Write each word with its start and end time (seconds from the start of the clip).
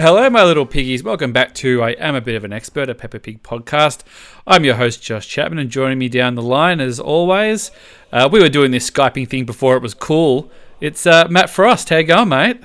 Hello, 0.00 0.30
my 0.30 0.42
little 0.42 0.64
piggies. 0.64 1.04
Welcome 1.04 1.30
back 1.30 1.52
to 1.56 1.82
I 1.82 1.90
Am 1.90 2.14
a 2.14 2.22
Bit 2.22 2.34
of 2.34 2.42
an 2.42 2.54
Expert, 2.54 2.88
a 2.88 2.94
Peppa 2.94 3.18
Pig 3.20 3.42
podcast. 3.42 4.00
I'm 4.46 4.64
your 4.64 4.76
host, 4.76 5.02
Josh 5.02 5.28
Chapman, 5.28 5.58
and 5.58 5.68
joining 5.68 5.98
me 5.98 6.08
down 6.08 6.36
the 6.36 6.42
line, 6.42 6.80
as 6.80 6.98
always, 6.98 7.70
uh, 8.10 8.26
we 8.32 8.40
were 8.40 8.48
doing 8.48 8.70
this 8.70 8.90
Skyping 8.90 9.28
thing 9.28 9.44
before 9.44 9.76
it 9.76 9.82
was 9.82 9.92
cool. 9.92 10.50
It's 10.80 11.06
uh, 11.06 11.28
Matt 11.28 11.50
Frost. 11.50 11.90
How 11.90 11.98
you 11.98 12.04
going, 12.04 12.30
mate? 12.30 12.62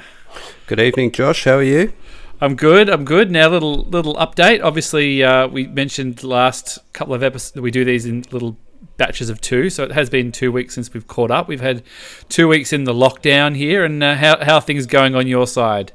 Good 0.67 0.79
evening, 0.79 1.11
Josh. 1.11 1.43
How 1.43 1.55
are 1.55 1.61
you? 1.61 1.91
I'm 2.39 2.55
good. 2.55 2.89
I'm 2.89 3.03
good. 3.03 3.29
Now, 3.29 3.49
little 3.49 3.83
little 3.83 4.15
update. 4.15 4.63
Obviously, 4.63 5.21
uh, 5.21 5.49
we 5.49 5.67
mentioned 5.67 6.23
last 6.23 6.79
couple 6.93 7.13
of 7.13 7.21
episodes 7.21 7.61
we 7.61 7.69
do 7.69 7.83
these 7.83 8.05
in 8.05 8.23
little 8.31 8.57
batches 8.95 9.29
of 9.29 9.41
two, 9.41 9.69
so 9.69 9.83
it 9.83 9.91
has 9.91 10.09
been 10.09 10.31
two 10.31 10.53
weeks 10.53 10.73
since 10.73 10.93
we've 10.93 11.07
caught 11.07 11.31
up. 11.31 11.49
We've 11.49 11.59
had 11.59 11.83
two 12.29 12.47
weeks 12.47 12.71
in 12.71 12.85
the 12.85 12.93
lockdown 12.93 13.57
here, 13.57 13.83
and 13.83 14.01
uh, 14.01 14.15
how 14.15 14.41
how 14.41 14.55
are 14.55 14.61
things 14.61 14.85
going 14.85 15.15
on 15.15 15.27
your 15.27 15.47
side? 15.47 15.91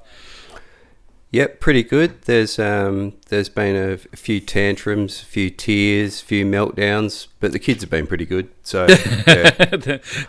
Yep, 1.33 1.61
pretty 1.61 1.85
good. 1.85 2.23
There's 2.23 2.59
um, 2.59 3.13
there's 3.29 3.49
been 3.49 3.77
a, 3.77 3.97
few 4.17 4.41
tantrums, 4.41 5.23
a 5.23 5.27
few 5.27 5.49
tears, 5.49 6.23
a 6.23 6.25
few 6.25 6.45
meltdowns, 6.45 7.29
but 7.39 7.53
the 7.53 7.61
kids 7.61 7.83
have 7.83 7.91
been 7.91 8.09
pretty 8.09 8.27
good. 8.27 8.51
So 8.63 8.87
yeah, 9.27 9.51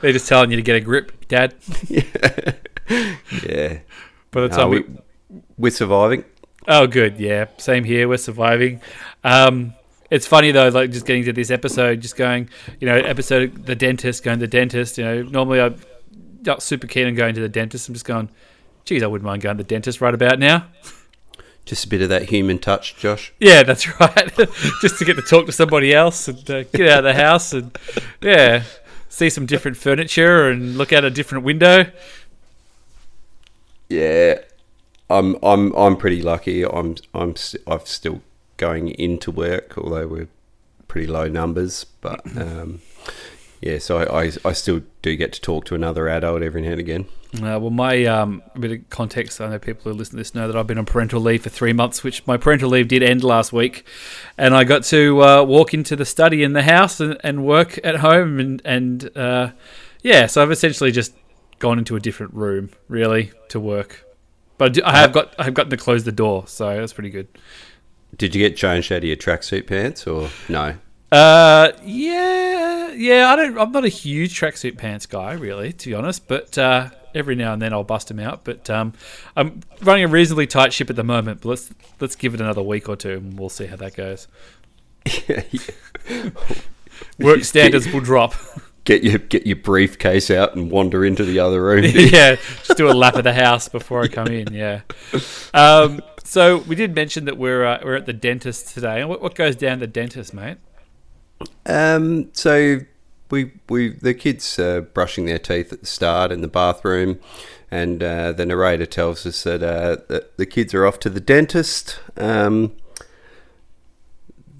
They're 0.01 0.11
just 0.11 0.27
telling 0.27 0.51
you 0.51 0.57
to 0.57 0.61
get 0.61 0.75
a 0.75 0.79
grip, 0.79 1.27
Dad. 1.27 1.55
yeah. 1.89 3.79
By 4.29 4.41
the 4.41 4.49
time 4.49 4.69
we, 4.69 4.81
we, 4.81 5.41
we're 5.57 5.71
surviving. 5.71 6.23
oh, 6.67 6.85
good, 6.85 7.19
yeah, 7.19 7.45
same 7.57 7.83
here. 7.83 8.07
We're 8.07 8.17
surviving. 8.17 8.81
Um, 9.23 9.73
it's 10.11 10.27
funny 10.27 10.51
though, 10.51 10.67
like 10.67 10.91
just 10.91 11.07
getting 11.07 11.23
to 11.25 11.33
this 11.33 11.49
episode, 11.49 12.01
just 12.01 12.15
going, 12.15 12.47
you 12.79 12.85
know, 12.85 12.97
episode 12.97 13.65
the 13.65 13.75
dentist, 13.75 14.23
going 14.23 14.37
to 14.37 14.45
the 14.45 14.51
dentist. 14.51 14.99
You 14.99 15.05
know, 15.05 15.23
normally 15.23 15.61
I'm 15.61 15.81
not 16.43 16.61
super 16.61 16.85
keen 16.85 17.07
on 17.07 17.15
going 17.15 17.33
to 17.33 17.41
the 17.41 17.49
dentist. 17.49 17.87
I'm 17.87 17.95
just 17.95 18.05
going, 18.05 18.29
geez, 18.85 19.03
I 19.03 19.07
wouldn't 19.07 19.25
mind 19.25 19.41
going 19.41 19.57
to 19.57 19.63
the 19.63 19.67
dentist 19.67 20.01
right 20.01 20.13
about 20.13 20.39
now. 20.39 20.67
Just 21.65 21.85
a 21.85 21.87
bit 21.87 22.01
of 22.01 22.09
that 22.09 22.29
human 22.29 22.59
touch, 22.59 22.95
Josh. 22.97 23.33
Yeah, 23.39 23.63
that's 23.63 23.87
right. 23.99 24.31
just 24.81 24.97
to 24.99 25.05
get 25.05 25.15
to 25.15 25.21
talk 25.21 25.45
to 25.45 25.51
somebody 25.51 25.93
else 25.93 26.27
and 26.27 26.49
uh, 26.49 26.63
get 26.63 26.87
out 26.87 26.99
of 26.99 27.03
the 27.03 27.13
house 27.13 27.53
and 27.53 27.77
yeah, 28.21 28.63
see 29.09 29.29
some 29.29 29.45
different 29.45 29.77
furniture 29.77 30.49
and 30.49 30.77
look 30.77 30.91
out 30.91 31.03
a 31.03 31.09
different 31.09 31.43
window. 31.43 31.85
Yeah, 33.89 34.39
I'm 35.09 35.37
I'm 35.43 35.73
I'm 35.73 35.97
pretty 35.97 36.21
lucky. 36.21 36.65
I'm 36.65 36.95
I'm 37.13 37.35
I'm 37.67 37.85
still 37.85 38.21
going 38.57 38.89
into 38.89 39.31
work, 39.31 39.77
although 39.77 40.07
we're 40.07 40.29
pretty 40.87 41.07
low 41.07 41.27
numbers. 41.27 41.85
But 42.01 42.21
um, 42.37 42.81
yeah, 43.61 43.77
so 43.77 43.99
I, 43.99 44.23
I 44.23 44.31
I 44.43 44.53
still 44.53 44.81
do 45.01 45.15
get 45.15 45.33
to 45.33 45.41
talk 45.41 45.65
to 45.65 45.75
another 45.75 46.09
adult 46.09 46.41
every 46.41 46.61
now 46.61 46.71
and 46.71 46.79
again. 46.79 47.05
Uh, 47.35 47.57
well, 47.61 47.69
my 47.69 48.03
um, 48.05 48.41
bit 48.59 48.71
of 48.71 48.89
context. 48.89 49.39
I 49.39 49.49
know 49.49 49.59
people 49.59 49.91
who 49.91 49.97
listen 49.97 50.13
to 50.13 50.17
this 50.17 50.35
know 50.35 50.47
that 50.47 50.57
I've 50.57 50.67
been 50.67 50.79
on 50.79 50.85
parental 50.85 51.21
leave 51.21 51.43
for 51.43 51.49
three 51.49 51.71
months, 51.71 52.03
which 52.03 52.25
my 52.25 52.37
parental 52.37 52.69
leave 52.69 52.87
did 52.87 53.03
end 53.03 53.23
last 53.23 53.53
week, 53.53 53.85
and 54.37 54.55
I 54.55 54.63
got 54.63 54.83
to 54.85 55.23
uh, 55.23 55.43
walk 55.43 55.73
into 55.73 55.95
the 55.95 56.05
study 56.05 56.43
in 56.43 56.53
the 56.53 56.63
house 56.63 56.99
and, 56.99 57.17
and 57.23 57.45
work 57.45 57.79
at 57.83 57.97
home, 57.97 58.39
and 58.39 58.61
and 58.65 59.15
uh, 59.15 59.51
yeah, 60.01 60.25
so 60.25 60.41
I've 60.41 60.51
essentially 60.51 60.91
just 60.91 61.13
gone 61.59 61.77
into 61.77 61.95
a 61.95 61.99
different 61.99 62.33
room 62.33 62.71
really 62.87 63.31
to 63.49 63.59
work, 63.59 64.05
but 64.57 64.83
I, 64.83 64.97
have 64.97 65.13
got 65.13 65.35
I've 65.37 65.53
gotten 65.53 65.69
to 65.69 65.77
close 65.77 66.03
the 66.03 66.11
door, 66.11 66.47
so 66.47 66.75
that's 66.75 66.93
pretty 66.93 67.11
good. 67.11 67.27
Did 68.17 68.35
you 68.35 68.41
get 68.41 68.57
changed 68.57 68.91
out 68.91 68.97
of 68.97 69.03
your 69.03 69.15
tracksuit 69.15 69.67
pants 69.67 70.05
or 70.07 70.29
no? 70.49 70.75
Uh, 71.11 71.71
yeah, 71.83 72.91
yeah. 72.91 73.31
I 73.31 73.35
don't. 73.35 73.57
I'm 73.57 73.71
not 73.71 73.83
a 73.83 73.89
huge 73.89 74.39
tracksuit 74.39 74.77
pants 74.77 75.05
guy, 75.05 75.33
really, 75.33 75.73
to 75.73 75.89
be 75.89 75.93
honest. 75.93 76.27
But 76.27 76.57
uh, 76.57 76.89
every 77.13 77.35
now 77.35 77.53
and 77.53 77.61
then 77.61 77.73
I'll 77.73 77.83
bust 77.83 78.07
them 78.07 78.19
out. 78.19 78.43
But 78.43 78.69
um, 78.69 78.93
I'm 79.35 79.61
running 79.81 80.03
a 80.03 80.07
reasonably 80.07 80.47
tight 80.47 80.73
ship 80.73 80.89
at 80.89 80.95
the 80.95 81.03
moment. 81.03 81.41
But 81.41 81.49
let's 81.49 81.73
let's 81.99 82.15
give 82.15 82.33
it 82.33 82.41
another 82.41 82.61
week 82.61 82.87
or 82.87 82.95
two, 82.95 83.13
and 83.13 83.37
we'll 83.37 83.49
see 83.49 83.65
how 83.65 83.75
that 83.77 83.95
goes. 83.95 84.27
Work 87.19 87.43
standards 87.43 87.91
will 87.91 87.99
drop. 87.99 88.33
get 88.83 89.03
your 89.03 89.17
get 89.19 89.45
your 89.45 89.57
briefcase 89.57 90.31
out 90.31 90.55
and 90.55 90.71
wander 90.71 91.05
into 91.05 91.23
the 91.23 91.39
other 91.39 91.63
room. 91.63 91.83
yeah, 91.93 92.35
just 92.63 92.77
do 92.77 92.89
a 92.89 92.93
lap 92.93 93.15
of 93.15 93.23
the 93.23 93.33
house 93.33 93.67
before 93.67 94.01
I 94.01 94.07
come 94.07 94.27
in. 94.27 94.53
Yeah. 94.53 94.81
Um, 95.53 96.01
so 96.23 96.59
we 96.59 96.75
did 96.75 96.95
mention 96.95 97.25
that 97.25 97.37
we're 97.37 97.65
uh, 97.65 97.79
we're 97.83 97.95
at 97.95 98.05
the 98.05 98.13
dentist 98.13 98.73
today. 98.73 99.01
And 99.01 99.09
what, 99.09 99.21
what 99.21 99.35
goes 99.35 99.55
down 99.55 99.79
the 99.79 99.87
dentist, 99.87 100.33
mate? 100.33 100.57
Um, 101.65 102.29
so 102.33 102.79
we 103.29 103.53
we 103.69 103.89
the 103.89 104.13
kids 104.13 104.59
uh, 104.59 104.81
brushing 104.81 105.25
their 105.25 105.39
teeth 105.39 105.73
at 105.73 105.81
the 105.81 105.85
start 105.85 106.31
in 106.31 106.41
the 106.41 106.47
bathroom, 106.47 107.19
and 107.69 108.03
uh, 108.03 108.31
the 108.33 108.45
narrator 108.45 108.85
tells 108.85 109.25
us 109.25 109.43
that, 109.43 109.63
uh, 109.63 109.97
that 110.09 110.37
the 110.37 110.45
kids 110.45 110.73
are 110.73 110.85
off 110.85 110.99
to 110.99 111.09
the 111.09 111.21
dentist. 111.21 111.99
Um, 112.17 112.73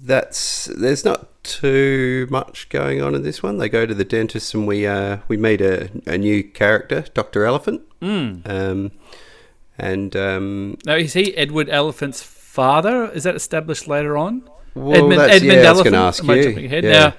that's 0.02 0.66
there's 0.66 1.04
not 1.04 1.28
too 1.44 2.26
much 2.30 2.68
going 2.68 3.02
on 3.02 3.14
in 3.14 3.22
this 3.22 3.42
one. 3.42 3.58
They 3.58 3.68
go 3.68 3.86
to 3.86 3.94
the 3.94 4.04
dentist, 4.04 4.54
and 4.54 4.66
we 4.66 4.86
uh, 4.86 5.18
we 5.28 5.36
meet 5.36 5.60
a, 5.60 5.90
a 6.06 6.18
new 6.18 6.42
character, 6.42 7.04
Doctor 7.14 7.44
Elephant. 7.44 7.82
Mm. 8.00 8.48
Um, 8.48 8.92
and 9.78 10.14
um, 10.16 10.78
Now, 10.84 10.96
is 10.96 11.14
he 11.14 11.36
Edward 11.36 11.68
Elephant's 11.68 12.22
father? 12.22 13.10
Is 13.10 13.24
that 13.24 13.34
established 13.34 13.88
later 13.88 14.16
on? 14.16 14.48
Well, 14.74 15.08
that's, 15.08 15.42
yeah, 15.42 15.52
I 15.68 15.72
was 15.72 15.82
going 15.82 15.92
to 15.92 15.98
ask 15.98 16.22
you. 16.24 16.32
ahead? 16.32 16.84
Yeah. 16.84 16.90
Now, 16.90 17.14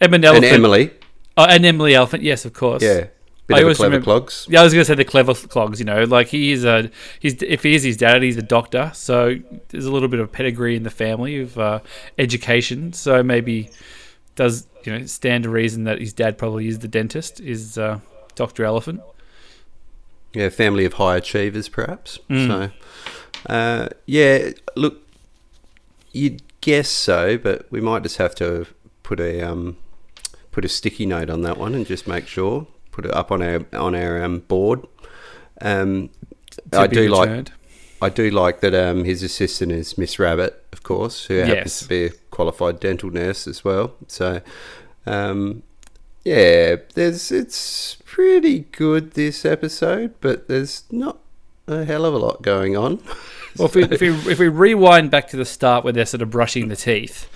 Edmond 0.00 0.24
Elephant. 0.24 0.44
and 0.46 0.54
Emily, 0.54 0.90
Oh, 1.36 1.44
and 1.44 1.64
Emily 1.66 1.94
Elephant, 1.94 2.22
yes, 2.22 2.44
of 2.44 2.52
course. 2.52 2.82
yeah, 2.82 3.06
bit 3.48 3.54
I 3.56 3.58
of 3.58 3.62
always 3.64 3.76
clever 3.78 3.90
remember- 3.92 4.04
clogs. 4.04 4.46
Yeah, 4.48 4.60
I 4.60 4.64
was 4.64 4.72
going 4.72 4.82
to 4.82 4.84
say 4.86 4.94
the 4.94 5.04
clever 5.04 5.34
clogs. 5.34 5.78
You 5.80 5.84
know, 5.86 6.04
like 6.04 6.28
he 6.28 6.52
is 6.52 6.64
a 6.64 6.90
he's 7.18 7.42
if 7.42 7.62
he 7.64 7.74
is 7.74 7.82
his 7.82 7.96
dad, 7.96 8.22
he's 8.22 8.36
a 8.36 8.42
doctor. 8.42 8.92
So 8.94 9.36
there's 9.68 9.84
a 9.86 9.92
little 9.92 10.08
bit 10.08 10.20
of 10.20 10.30
pedigree 10.30 10.76
in 10.76 10.84
the 10.84 10.90
family 10.90 11.40
of 11.40 11.58
uh, 11.58 11.80
education. 12.18 12.92
So 12.92 13.22
maybe 13.22 13.70
does 14.36 14.66
you 14.84 14.92
know 14.96 15.06
stand 15.06 15.44
to 15.44 15.50
reason 15.50 15.84
that 15.84 16.00
his 16.00 16.12
dad 16.12 16.38
probably 16.38 16.68
is 16.68 16.78
the 16.78 16.88
dentist, 16.88 17.40
is 17.40 17.76
uh, 17.76 17.98
Doctor 18.36 18.64
Elephant. 18.64 19.00
Yeah, 20.32 20.48
family 20.48 20.84
of 20.84 20.94
high 20.94 21.16
achievers, 21.16 21.68
perhaps. 21.68 22.18
Mm. 22.28 22.46
So, 22.48 23.52
uh, 23.52 23.88
yeah, 24.06 24.50
look, 24.74 25.00
you'd 26.14 26.42
guess 26.60 26.88
so, 26.88 27.36
but 27.36 27.66
we 27.70 27.80
might 27.80 28.02
just 28.02 28.16
have 28.16 28.34
to 28.36 28.66
put 29.02 29.20
a 29.20 29.42
um, 29.42 29.76
put 30.52 30.64
a 30.64 30.68
sticky 30.68 31.06
note 31.06 31.28
on 31.28 31.42
that 31.42 31.58
one 31.58 31.74
and 31.74 31.86
just 31.86 32.06
make 32.06 32.26
sure. 32.26 32.66
Put 32.90 33.04
it 33.06 33.12
up 33.14 33.32
on 33.32 33.42
our 33.42 33.66
on 33.72 33.94
our 33.94 34.22
um, 34.22 34.38
board. 34.40 34.86
Um, 35.60 36.10
I 36.72 36.86
do 36.86 37.08
like. 37.08 37.50
I 38.02 38.08
do 38.10 38.30
like 38.30 38.60
that 38.60 38.74
um, 38.74 39.04
his 39.04 39.22
assistant 39.22 39.72
is 39.72 39.96
Miss 39.96 40.18
Rabbit, 40.18 40.62
of 40.72 40.82
course, 40.82 41.24
who 41.26 41.36
happens 41.36 41.56
Yes. 41.56 41.80
to 41.80 41.88
be 41.88 42.04
a 42.04 42.10
qualified 42.30 42.78
dental 42.78 43.08
nurse 43.10 43.46
as 43.46 43.64
well. 43.64 43.94
So, 44.08 44.42
um, 45.06 45.62
yeah, 46.24 46.76
there's 46.94 47.32
it's 47.32 47.96
pretty 48.04 48.60
good 48.72 49.12
this 49.12 49.44
episode, 49.46 50.14
but 50.20 50.48
there's 50.48 50.84
not 50.90 51.18
a 51.66 51.84
hell 51.84 52.04
of 52.04 52.12
a 52.14 52.18
lot 52.18 52.42
going 52.42 52.76
on. 52.76 53.00
Well, 53.58 53.66
if 53.66 53.74
we, 53.74 53.84
if 53.84 54.00
we 54.00 54.08
if 54.32 54.38
we 54.38 54.48
rewind 54.48 55.10
back 55.10 55.28
to 55.28 55.36
the 55.36 55.44
start 55.44 55.84
where 55.84 55.92
they're 55.92 56.06
sort 56.06 56.22
of 56.22 56.30
brushing 56.30 56.68
the 56.68 56.76
teeth, 56.76 57.28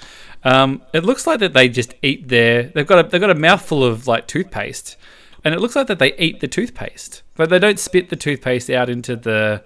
um, 0.45 0.83
it 0.93 1.05
looks 1.05 1.27
like 1.27 1.41
that 1.41 1.53
they 1.53 1.69
just 1.69 1.95
eat 2.03 2.29
their. 2.29 2.65
They've 2.65 2.87
got 2.87 3.05
a 3.07 3.09
they've 3.09 3.21
got 3.21 3.31
a 3.31 3.35
mouthful 3.35 3.85
of 3.85 4.07
like 4.07 4.27
toothpaste, 4.27 4.97
and 5.45 5.55
it 5.55 5.61
looks 5.61 5.77
like 5.77 5.87
that 5.87 5.99
they 5.99 6.15
eat 6.17 6.41
the 6.41 6.49
toothpaste, 6.49 7.23
but 7.35 7.51
they 7.51 7.59
don't 7.59 7.79
spit 7.79 8.09
the 8.09 8.17
toothpaste 8.17 8.71
out 8.71 8.89
into 8.89 9.17
the 9.17 9.63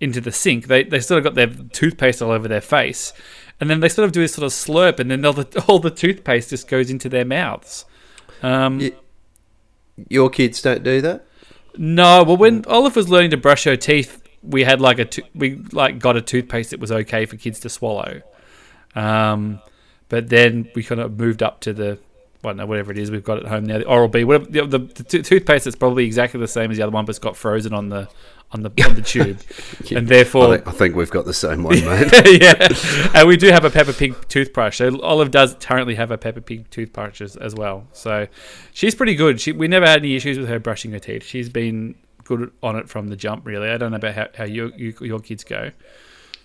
into 0.00 0.20
the 0.20 0.32
sink. 0.32 0.66
They 0.66 0.84
they 0.84 1.00
sort 1.00 1.18
of 1.18 1.24
got 1.24 1.34
their 1.34 1.48
toothpaste 1.48 2.22
all 2.22 2.30
over 2.30 2.48
their 2.48 2.60
face, 2.60 3.12
and 3.60 3.68
then 3.68 3.80
they 3.80 3.88
sort 3.88 4.04
of 4.06 4.12
do 4.12 4.20
this 4.20 4.34
sort 4.34 4.44
of 4.46 4.52
slurp, 4.52 5.00
and 5.00 5.10
then 5.10 5.24
all 5.24 5.32
the 5.32 5.64
all 5.68 5.78
the 5.78 5.90
toothpaste 5.90 6.50
just 6.50 6.68
goes 6.68 6.90
into 6.90 7.08
their 7.08 7.24
mouths. 7.24 7.84
Um, 8.42 8.80
Yeah. 8.80 8.90
Your 10.08 10.28
kids 10.28 10.60
don't 10.60 10.82
do 10.82 11.00
that. 11.00 11.24
no, 11.78 12.22
well, 12.22 12.36
when 12.36 12.64
Olive 12.66 12.96
was 12.96 13.08
learning 13.08 13.30
to 13.30 13.38
brush 13.38 13.64
her 13.64 13.76
teeth, 13.76 14.22
we 14.46 14.64
had 14.64 14.80
like 14.80 14.98
a 14.98 15.04
to- 15.04 15.24
we 15.34 15.56
like 15.72 15.98
got 15.98 16.16
a 16.16 16.22
toothpaste 16.22 16.70
that 16.70 16.80
was 16.80 16.92
okay 16.92 17.26
for 17.26 17.36
kids 17.36 17.60
to 17.60 17.68
swallow. 17.68 18.22
Um, 18.94 19.60
but 20.08 20.28
then 20.28 20.70
we 20.74 20.82
kind 20.82 21.00
of 21.00 21.18
moved 21.18 21.42
up 21.42 21.60
to 21.60 21.72
the 21.72 21.98
I 22.44 22.48
don't 22.50 22.58
know 22.58 22.66
whatever 22.66 22.92
it 22.92 22.98
is 22.98 23.10
we've 23.10 23.24
got 23.24 23.38
at 23.38 23.46
home 23.46 23.64
now, 23.64 23.78
the 23.78 23.86
Oral 23.86 24.06
B, 24.08 24.22
whatever 24.22 24.44
the, 24.48 24.66
the, 24.66 24.78
the 24.78 25.02
to- 25.02 25.22
toothpaste 25.22 25.64
that's 25.64 25.76
probably 25.76 26.04
exactly 26.04 26.38
the 26.38 26.46
same 26.46 26.70
as 26.70 26.76
the 26.76 26.82
other 26.84 26.92
one, 26.92 27.04
but 27.04 27.10
it's 27.10 27.18
got 27.18 27.36
frozen 27.36 27.74
on 27.74 27.88
the 27.88 28.08
on 28.52 28.62
the 28.62 28.70
on 28.86 28.94
the 28.94 29.02
tube, 29.14 29.40
and 29.90 30.06
I, 30.06 30.08
therefore 30.08 30.54
think, 30.56 30.68
I 30.68 30.70
think 30.70 30.94
we've 30.94 31.10
got 31.10 31.24
the 31.24 31.34
same 31.34 31.64
one, 31.64 31.74
mate. 31.84 32.40
yeah, 32.40 32.68
and 33.14 33.26
we 33.26 33.36
do 33.36 33.48
have 33.48 33.64
a 33.64 33.70
Peppa 33.70 33.92
Pig 33.92 34.14
toothbrush. 34.28 34.78
So 34.78 35.00
Olive 35.02 35.32
does 35.32 35.56
currently 35.58 35.96
have 35.96 36.12
a 36.12 36.18
Peppa 36.18 36.40
Pig 36.40 36.70
toothbrush 36.70 37.20
as, 37.20 37.34
as 37.36 37.56
well. 37.56 37.88
So 37.92 38.28
she's 38.72 38.94
pretty 38.94 39.16
good. 39.16 39.40
She 39.40 39.50
we 39.50 39.66
never 39.66 39.86
had 39.86 39.98
any 40.00 40.14
issues 40.14 40.38
with 40.38 40.48
her 40.48 40.60
brushing 40.60 40.92
her 40.92 41.00
teeth. 41.00 41.24
She's 41.24 41.48
been 41.48 41.96
good 42.26 42.52
on 42.62 42.76
it 42.76 42.88
from 42.88 43.08
the 43.08 43.16
jump. 43.16 43.46
Really, 43.46 43.70
I 43.70 43.76
don't 43.76 43.90
know 43.90 43.96
about 43.96 44.14
how, 44.14 44.28
how 44.36 44.44
your 44.44 44.68
you, 44.76 44.94
your 45.00 45.20
kids 45.20 45.44
go. 45.44 45.70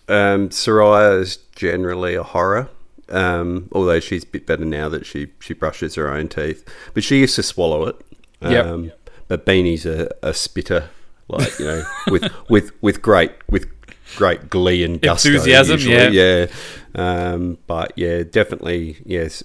Um, 0.07 0.49
Soraya 0.49 1.19
is 1.19 1.37
generally 1.55 2.15
a 2.15 2.23
horror. 2.23 2.69
Um, 3.09 3.67
although 3.73 3.99
she's 3.99 4.23
a 4.23 4.27
bit 4.27 4.45
better 4.45 4.63
now 4.63 4.87
that 4.87 5.05
she, 5.05 5.27
she 5.41 5.53
brushes 5.53 5.95
her 5.95 6.09
own 6.09 6.29
teeth, 6.29 6.65
but 6.93 7.03
she 7.03 7.19
used 7.19 7.35
to 7.35 7.43
swallow 7.43 7.85
it. 7.87 7.97
Yep. 8.41 8.65
Um, 8.65 8.91
but 9.27 9.45
Beanie's 9.45 9.85
a, 9.85 10.09
a 10.23 10.33
spitter, 10.33 10.89
like 11.27 11.59
you 11.59 11.65
know, 11.65 11.83
with 12.07 12.31
with 12.49 12.71
with 12.81 13.01
great 13.01 13.33
with 13.49 13.67
great 14.15 14.49
glee 14.49 14.85
and 14.85 15.01
gusto. 15.01 15.29
Enthusiasm, 15.29 15.73
usually, 15.73 16.17
yeah. 16.17 16.47
Um, 16.95 17.57
but 17.67 17.91
yeah, 17.97 18.23
definitely, 18.23 19.01
yes. 19.05 19.43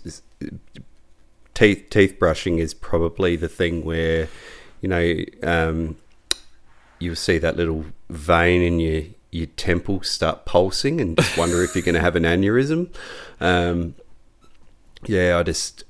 Teeth 1.54 1.86
teeth 1.90 2.18
brushing 2.18 2.58
is 2.58 2.74
probably 2.74 3.34
the 3.34 3.48
thing 3.48 3.84
where, 3.84 4.28
you 4.80 4.88
know, 4.88 5.24
um, 5.42 5.96
you'll 6.98 7.16
see 7.16 7.38
that 7.38 7.56
little 7.56 7.84
vein 8.08 8.62
in 8.62 8.80
your 8.80 9.02
your 9.30 9.46
temple 9.56 10.02
start 10.02 10.44
pulsing 10.46 11.00
and 11.00 11.16
just 11.16 11.36
wonder 11.36 11.62
if 11.62 11.74
you're 11.74 11.84
going 11.84 11.94
to 11.94 12.00
have 12.00 12.16
an 12.16 12.22
aneurysm. 12.22 12.88
Um, 13.40 13.94
yeah, 15.04 15.38
I 15.38 15.42
just, 15.42 15.84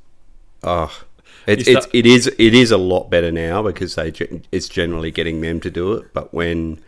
oh, 0.64 1.04
it, 1.46 1.66
You 1.66 1.76
it's 1.76 1.86
it 1.92 2.06
is 2.06 2.26
it 2.26 2.54
is 2.54 2.70
a 2.72 2.76
lot 2.76 3.08
better 3.08 3.30
now 3.30 3.62
because 3.62 3.94
they 3.94 4.12
it's 4.50 4.68
generally 4.68 5.10
getting 5.10 5.40
them 5.40 5.60
to 5.60 5.70
do 5.70 5.92
it. 5.92 6.12
But 6.12 6.34
when 6.34 6.82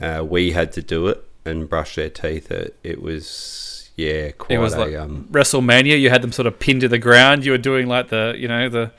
uh, 0.00 0.24
we 0.28 0.52
had 0.52 0.72
to 0.72 0.82
do 0.82 1.08
it 1.08 1.22
and 1.44 1.68
brush 1.68 1.96
their 1.96 2.08
teeth, 2.08 2.50
it, 2.50 2.78
it 2.82 3.02
was 3.02 3.90
yeah 3.96 4.30
quite 4.30 4.56
It 4.56 4.58
was 4.58 4.72
a 4.72 4.78
like 4.78 4.94
um, 4.94 5.28
WrestleMania. 5.30 6.00
You 6.00 6.08
had 6.08 6.22
them 6.22 6.32
sort 6.32 6.46
of 6.46 6.58
pinned 6.58 6.80
to 6.80 6.88
the 6.88 6.98
ground. 6.98 7.44
You 7.44 7.52
were 7.52 7.58
doing 7.58 7.86
like 7.86 8.08
the, 8.08 8.34
you 8.38 8.48
know, 8.48 8.70
the 8.70 8.90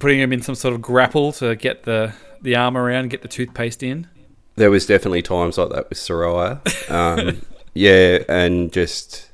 putting 0.00 0.18
them 0.18 0.32
in 0.32 0.42
some 0.42 0.56
sort 0.56 0.74
of 0.74 0.82
grapple 0.82 1.32
to 1.34 1.54
get 1.54 1.84
the 1.84 2.14
the 2.42 2.56
arm 2.56 2.76
around, 2.76 3.10
get 3.10 3.22
the 3.22 3.28
toothpaste 3.28 3.82
in. 3.82 4.08
there 4.56 4.70
was 4.70 4.84
definitely 4.86 5.22
times 5.22 5.56
like 5.58 5.70
that 5.70 5.88
with 5.88 5.98
Soraya. 5.98 6.60
Um, 6.90 7.42
yeah, 7.74 8.18
and 8.28 8.72
just 8.72 9.30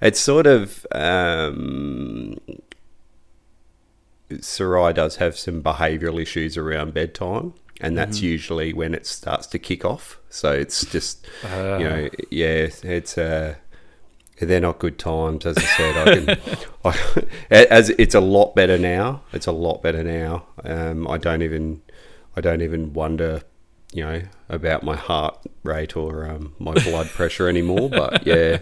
it's 0.00 0.20
sort 0.20 0.46
of 0.46 0.86
um, 0.92 2.38
Soraya 4.30 4.94
does 4.94 5.16
have 5.16 5.36
some 5.38 5.62
behavioural 5.62 6.20
issues 6.20 6.56
around 6.56 6.94
bedtime, 6.94 7.54
and 7.80 7.96
that's 7.96 8.20
usually 8.22 8.72
when 8.72 8.94
it 8.94 9.06
starts 9.06 9.46
to 9.48 9.58
kick 9.58 9.84
off. 9.84 10.18
So 10.30 10.52
it's 10.52 10.84
just 10.86 11.26
Uh, 11.44 11.76
you 11.78 11.84
know, 11.88 12.08
yeah, 12.30 12.68
it's 12.82 13.18
uh, 13.18 13.54
they're 14.40 14.60
not 14.60 14.78
good 14.78 14.98
times. 14.98 15.46
As 15.46 15.56
I 15.58 15.62
said, 15.62 15.96
I 15.96 16.34
can, 16.34 16.56
I, 16.84 17.64
as 17.70 17.90
it's 17.90 18.14
a 18.14 18.20
lot 18.20 18.54
better 18.54 18.78
now. 18.78 19.22
It's 19.32 19.46
a 19.46 19.52
lot 19.52 19.82
better 19.82 20.02
now. 20.02 20.46
Um, 20.64 21.06
I 21.08 21.18
don't 21.18 21.42
even, 21.42 21.82
I 22.36 22.40
don't 22.40 22.60
even 22.62 22.92
wonder, 22.92 23.42
you 23.92 24.04
know, 24.04 24.22
about 24.48 24.82
my 24.82 24.96
heart 24.96 25.38
rate 25.62 25.96
or 25.96 26.28
um, 26.28 26.54
my 26.58 26.74
blood 26.74 27.08
pressure 27.08 27.48
anymore. 27.48 27.88
But 27.90 28.26
yeah, 28.32 28.58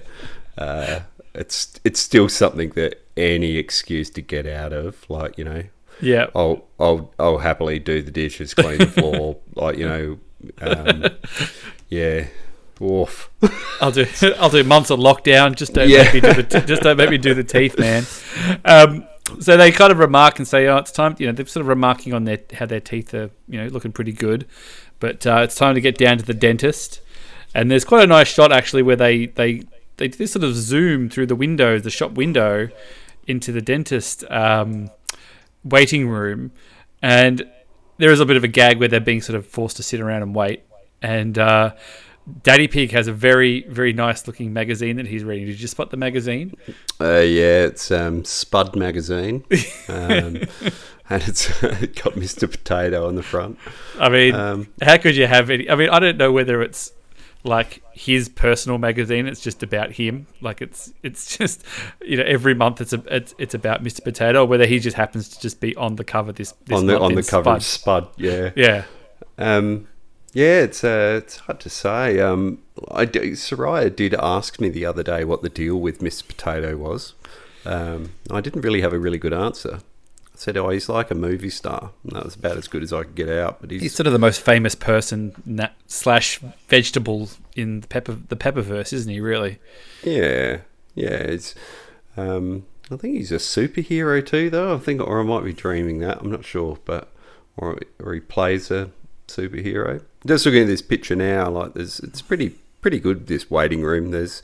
uh, 0.57 1.01
it's 1.35 1.79
it's 1.85 2.01
still 2.01 2.29
something 2.29 2.71
that 2.71 3.03
any 3.17 3.57
excuse 3.57 4.11
to 4.11 4.23
get 4.23 4.47
out 4.47 4.73
of, 4.73 5.09
like 5.11 5.37
you 5.39 5.45
know, 5.45 5.63
yeah. 6.01 6.27
I'll 6.35 6.65
I'll 6.79 7.13
I'll 7.19 7.39
happily 7.39 7.79
do 7.79 8.03
the 8.03 8.11
dishes, 8.11 8.55
clean 8.55 8.79
the 8.79 8.87
floor, 8.87 9.37
like 9.55 9.77
you 9.79 9.89
know, 9.89 10.19
um, 10.61 11.07
yeah, 11.89 12.27
oof. 12.81 13.31
I'll 13.81 13.91
do 13.93 14.07
I'll 14.39 14.51
do 14.51 14.63
months 14.65 14.91
of 14.91 14.99
lockdown. 15.01 15.57
Just 15.57 15.75
don't 15.75 15.89
Yeah. 15.89 16.05
make 16.05 16.15
me 16.15 16.21
do 16.21 16.33
the 16.43 16.61
just 16.67 16.83
don't 16.83 16.97
make 16.97 17.11
me 17.11 17.19
do 17.19 17.35
the 17.35 17.45
teeth, 17.45 17.79
man. 17.79 18.05
Um, 18.65 19.07
so 19.41 19.57
they 19.57 19.73
kind 19.73 19.91
of 19.91 19.99
remark 19.99 20.39
and 20.39 20.47
say, 20.47 20.67
"Oh, 20.67 20.77
it's 20.77 20.93
time." 20.93 21.17
You 21.19 21.27
know, 21.27 21.33
they're 21.33 21.47
sort 21.47 21.63
of 21.63 21.69
remarking 21.69 22.13
on 22.13 22.25
their 22.25 22.39
how 22.55 22.67
their 22.67 22.81
teeth 22.81 23.15
are, 23.15 23.31
you 23.49 23.61
know, 23.61 23.67
looking 23.69 23.93
pretty 23.93 24.13
good, 24.13 24.47
but 25.01 25.27
uh, 25.27 25.41
it's 25.45 25.55
time 25.55 25.75
to 25.75 25.81
get 25.81 25.97
down 25.97 26.19
to 26.19 26.25
the 26.25 26.35
dentist. 26.35 27.01
And 27.55 27.71
there's 27.71 27.85
quite 27.85 28.05
a 28.05 28.07
nice 28.07 28.29
shot 28.29 28.53
actually 28.53 28.83
where 28.83 28.97
they 28.97 29.27
they 29.27 29.63
they 29.97 30.09
do 30.09 30.19
this 30.19 30.33
sort 30.33 30.45
of 30.45 30.55
zoom 30.55 31.09
through 31.09 31.27
the 31.27 31.37
windows, 31.37 31.83
the 31.83 31.91
shop 31.91 32.13
window, 32.13 32.69
into 33.27 33.53
the 33.53 33.63
dentist 33.63 34.25
um, 34.31 34.91
waiting 35.63 36.09
room, 36.09 36.53
and 37.01 37.49
there 37.99 38.11
is 38.11 38.21
a 38.21 38.27
bit 38.27 38.37
of 38.37 38.45
a 38.45 38.49
gag 38.49 38.79
where 38.79 38.89
they're 38.89 39.01
being 39.01 39.23
sort 39.23 39.37
of 39.37 39.47
forced 39.47 39.77
to 39.77 39.83
sit 39.83 40.01
around 40.01 40.23
and 40.23 40.35
wait. 40.35 40.65
And 41.01 41.39
uh, 41.39 41.75
Daddy 42.43 42.69
Pig 42.69 42.91
has 42.93 43.07
a 43.07 43.13
very, 43.13 43.63
very 43.69 43.93
nice 43.93 44.27
looking 44.27 44.53
magazine 44.53 44.97
that 44.97 45.07
he's 45.07 45.25
reading. 45.25 45.47
Did 45.47 45.61
you 45.61 45.69
spot 45.69 45.91
the 45.91 45.97
magazine? 45.99 46.55
Uh, 47.01 47.19
yeah, 47.19 47.65
it's 47.65 47.91
um, 47.91 48.25
Spud 48.25 48.75
magazine, 48.75 49.45
um, 49.89 50.41
and 51.11 51.23
it's 51.23 51.49
got 51.61 52.15
Mr. 52.15 52.51
Potato 52.51 53.07
on 53.07 53.17
the 53.17 53.23
front. 53.23 53.59
I 54.01 54.09
mean, 54.09 54.35
Um, 54.35 54.69
how 54.81 54.97
could 54.97 55.17
you 55.17 55.27
have 55.27 55.51
any? 55.51 55.69
I 55.69 55.75
mean, 55.75 55.91
I 55.91 55.99
don't 55.99 56.17
know 56.17 56.33
whether 56.33 56.63
it's 56.63 56.93
like 57.43 57.83
his 57.93 58.31
personal 58.31 58.79
magazine. 58.79 59.27
It's 59.27 59.41
just 59.41 59.63
about 59.63 59.93
him. 59.93 60.27
Like 60.41 60.63
it's 60.63 60.93
it's 61.03 61.37
just 61.39 61.63
you 62.03 62.17
know 62.17 62.25
every 62.25 62.55
month 62.55 62.81
it's 62.81 62.95
a, 62.95 63.03
it's 63.15 63.35
it's 63.39 63.55
about 63.55 63.85
Mr. 63.85 64.03
Potato. 64.03 64.47
Whether 64.47 64.65
he 64.67 64.79
just 64.79 64.97
happens 64.97 65.29
to 65.29 65.41
just 65.41 65.61
be 65.61 65.77
on 65.77 65.97
the 65.97 66.05
cover 66.05 66.33
this, 66.33 66.53
this 66.65 66.79
on 66.79 66.87
the 66.87 66.95
month 66.95 67.05
on 67.05 67.15
the 67.17 67.23
cover 67.23 67.61
Spud. 67.61 68.05
of 68.05 68.09
Spud, 68.09 68.09
yeah, 68.17 68.51
Yeah, 68.57 68.85
um, 69.37 69.89
yeah. 70.35 70.61
It's 70.61 70.85
uh, 70.85 71.21
it's 71.23 71.39
hard 71.39 71.61
to 71.61 71.71
say. 71.71 72.21
Um, 72.21 72.59
I 72.91 73.07
do, 73.07 73.33
Soraya 73.33 73.95
did 73.95 74.15
ask 74.15 74.61
me 74.61 74.69
the 74.69 74.85
other 74.85 75.03
day 75.03 75.25
what 75.25 75.41
the 75.41 75.49
deal 75.49 75.81
with 75.81 76.03
Miss 76.03 76.21
Potato 76.21 76.77
was. 76.77 77.15
Um, 77.65 78.13
I 78.31 78.41
didn't 78.41 78.61
really 78.61 78.83
have 78.83 78.93
a 78.93 78.99
really 78.99 79.17
good 79.19 79.33
answer. 79.33 79.79
I 79.81 80.37
said, 80.37 80.57
"Oh, 80.57 80.69
he's 80.69 80.89
like 80.89 81.11
a 81.11 81.15
movie 81.15 81.51
star." 81.51 81.93
And 82.03 82.17
that 82.17 82.25
was 82.25 82.35
about 82.35 82.57
as 82.57 82.69
good 82.69 82.83
as 82.83 82.93
I 82.93 83.05
could 83.05 83.15
get 83.15 83.29
out. 83.29 83.61
But 83.61 83.71
he's, 83.71 83.83
he's 83.83 83.95
sort 83.95 84.07
of 84.07 84.13
the 84.13 84.19
most 84.19 84.41
famous 84.41 84.75
person 84.75 85.35
na- 85.47 85.69
slash 85.87 86.41
vegetable 86.69 87.31
in 87.57 87.81
the 87.81 87.87
peppa 87.87 88.13
the 88.29 88.37
peppaverse, 88.37 88.93
isn't 88.93 89.11
he? 89.11 89.21
Really? 89.21 89.59
Yeah, 90.03 90.59
yeah. 90.95 91.09
It's. 91.09 91.55
Um, 92.17 92.67
I 92.91 92.97
think 92.97 93.17
he's 93.17 93.33
a 93.33 93.37
superhero 93.37 94.25
too, 94.25 94.51
though. 94.51 94.75
I 94.75 94.79
think, 94.79 95.01
or 95.01 95.21
I 95.21 95.23
might 95.23 95.45
be 95.45 95.53
dreaming 95.53 96.01
that. 96.01 96.19
I'm 96.19 96.31
not 96.31 96.45
sure, 96.45 96.79
but 96.85 97.11
or 97.57 97.79
or 98.03 98.15
he 98.15 98.21
plays 98.21 98.71
a 98.71 98.91
superhero. 99.29 100.03
Just 100.27 100.47
looking 100.47 100.63
at 100.63 100.67
this 100.69 100.83
picture 100.83 101.17
now, 101.17 101.49
like 101.51 101.75
there's, 101.75 102.01
it's 102.01 102.23
pretty 102.23 102.57
pretty 102.81 102.99
good. 103.01 103.27
This 103.27 103.51
waiting 103.51 103.83
room. 103.83 104.11
There's 104.11 104.43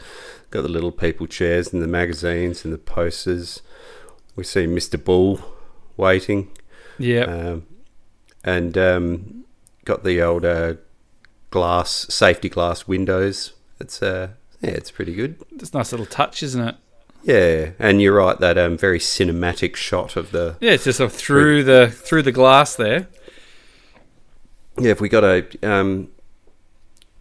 got 0.51 0.63
the 0.63 0.69
little 0.69 0.93
people 0.93 1.27
chairs 1.27 1.73
and 1.73 1.83
the 1.83 1.87
magazines 1.87 2.65
and 2.65 2.73
the 2.75 2.79
posters. 2.79 3.63
We 4.37 4.45
see 4.45 4.67
Mr. 4.67 5.03
Bull 5.03 5.41
waiting, 5.97 6.51
Yeah. 6.99 7.25
um, 7.25 7.67
and 8.45 8.79
um, 8.79 9.45
got 9.85 10.03
the 10.05 10.23
old 10.23 10.45
uh, 10.45 10.75
glass 11.51 12.07
safety 12.09 12.49
glass 12.49 12.87
windows. 12.89 13.53
It's 13.81 14.03
uh, 14.03 14.29
yeah, 14.61 14.71
it's 14.71 14.91
pretty 14.91 15.15
good. 15.15 15.37
it's 15.57 15.71
a 15.71 15.77
nice 15.79 15.93
little 15.93 16.07
touch, 16.07 16.43
isn't 16.43 16.67
it? 16.69 16.77
Yeah, 17.23 17.73
and 17.79 18.01
you're 18.01 18.15
right. 18.17 18.39
That 18.39 18.57
um, 18.57 18.79
very 18.79 18.99
cinematic 18.99 19.77
shot 19.77 20.17
of 20.17 20.31
the 20.31 20.57
Yeah, 20.61 20.73
it's 20.73 20.85
just 20.85 20.99
sort 20.99 21.11
of 21.13 21.17
through 21.17 21.65
the 21.65 21.91
through 21.91 22.23
the 22.23 22.33
glass 22.33 22.77
there. 22.77 23.09
Yeah. 24.81 24.91
If 24.91 25.01
we 25.01 25.09
got 25.09 25.25
a 25.25 25.47
um, 25.63 26.09